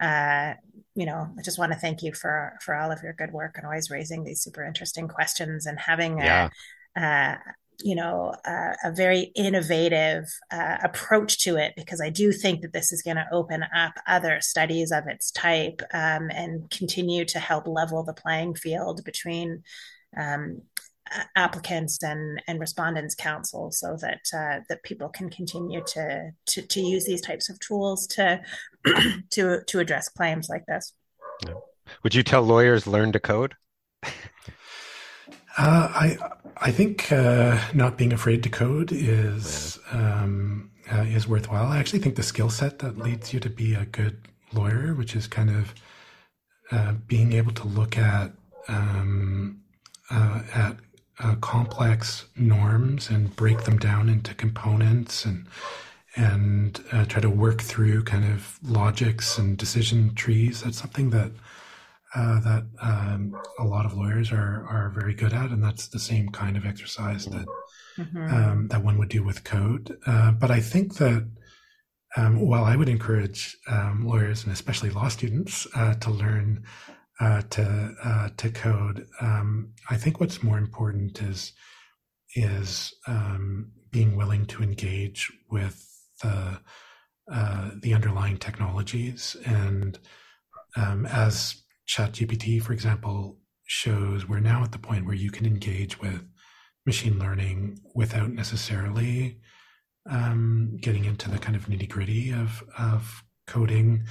[0.00, 0.54] uh,
[0.94, 3.54] you know, I just want to thank you for for all of your good work
[3.56, 6.48] and always raising these super interesting questions and having yeah.
[6.96, 7.36] a, uh,
[7.82, 12.72] you know uh, a very innovative uh, approach to it because I do think that
[12.72, 17.38] this is going to open up other studies of its type um, and continue to
[17.38, 19.62] help level the playing field between
[20.16, 20.62] um,
[21.36, 26.80] applicants and and respondents counsel so that uh, that people can continue to, to to
[26.80, 28.40] use these types of tools to
[29.30, 30.92] to to address claims like this.
[32.02, 33.54] Would you tell lawyers learn to code?
[34.02, 34.08] Uh,
[35.58, 36.18] I
[36.56, 41.66] I think uh, not being afraid to code is um, uh, is worthwhile.
[41.66, 45.16] I actually think the skill set that leads you to be a good lawyer, which
[45.16, 45.74] is kind of
[46.70, 48.32] uh, being able to look at
[48.68, 49.60] um,
[50.10, 50.76] uh, at
[51.22, 55.46] uh, complex norms and break them down into components and
[56.16, 60.62] and try to work through kind of logics and decision trees.
[60.62, 61.30] That's something that
[62.14, 65.98] uh, that um, a lot of lawyers are are very good at, and that's the
[65.98, 67.46] same kind of exercise that
[67.96, 68.34] mm-hmm.
[68.34, 69.96] um, that one would do with code.
[70.06, 71.28] Uh, but I think that
[72.16, 76.64] um, while I would encourage um, lawyers and especially law students uh, to learn
[77.20, 81.52] uh, to uh, to code, um, I think what's more important is
[82.34, 85.86] is um, being willing to engage with
[86.22, 86.60] the
[87.32, 89.98] uh, the underlying technologies and
[90.76, 96.22] as ChatGPT, for example, shows we're now at the point where you can engage with
[96.86, 99.40] machine learning without necessarily
[100.08, 104.04] um, getting into the kind of nitty gritty of of coding.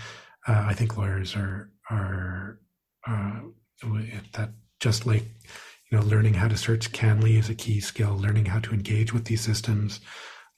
[0.48, 2.60] Uh, I think lawyers are are
[3.08, 3.42] uh,
[4.34, 4.50] that
[4.80, 5.24] just like
[5.90, 8.16] you know learning how to search CanLII is a key skill.
[8.16, 10.00] Learning how to engage with these systems,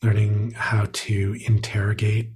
[0.02, 2.32] learning how to interrogate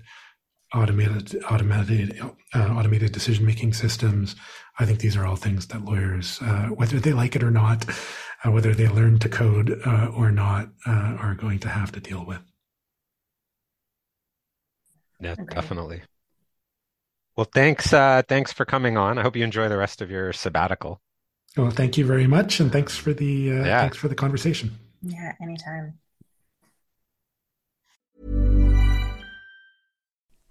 [0.74, 2.20] automated automated
[2.54, 4.36] uh, automated decision making systems.
[4.80, 7.86] I think these are all things that lawyers, uh, whether they like it or not,
[8.44, 12.00] uh, whether they learn to code uh, or not, uh, are going to have to
[12.00, 12.42] deal with.
[15.22, 15.56] Yeah, okay.
[15.56, 16.02] definitely.
[17.36, 17.92] Well, thanks.
[17.92, 19.18] Uh, thanks for coming on.
[19.18, 21.02] I hope you enjoy the rest of your sabbatical.
[21.58, 23.82] Well, thank you very much, and thanks for the yeah.
[23.82, 24.72] thanks for the conversation.
[25.02, 26.00] Yeah, anytime.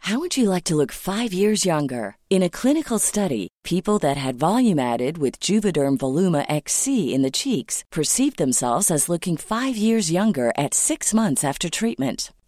[0.04, 2.18] How would you like to look five years younger?
[2.28, 7.30] In a clinical study, people that had volume added with Juvederm Voluma XC in the
[7.30, 12.34] cheeks perceived themselves as looking five years younger at six months after treatment.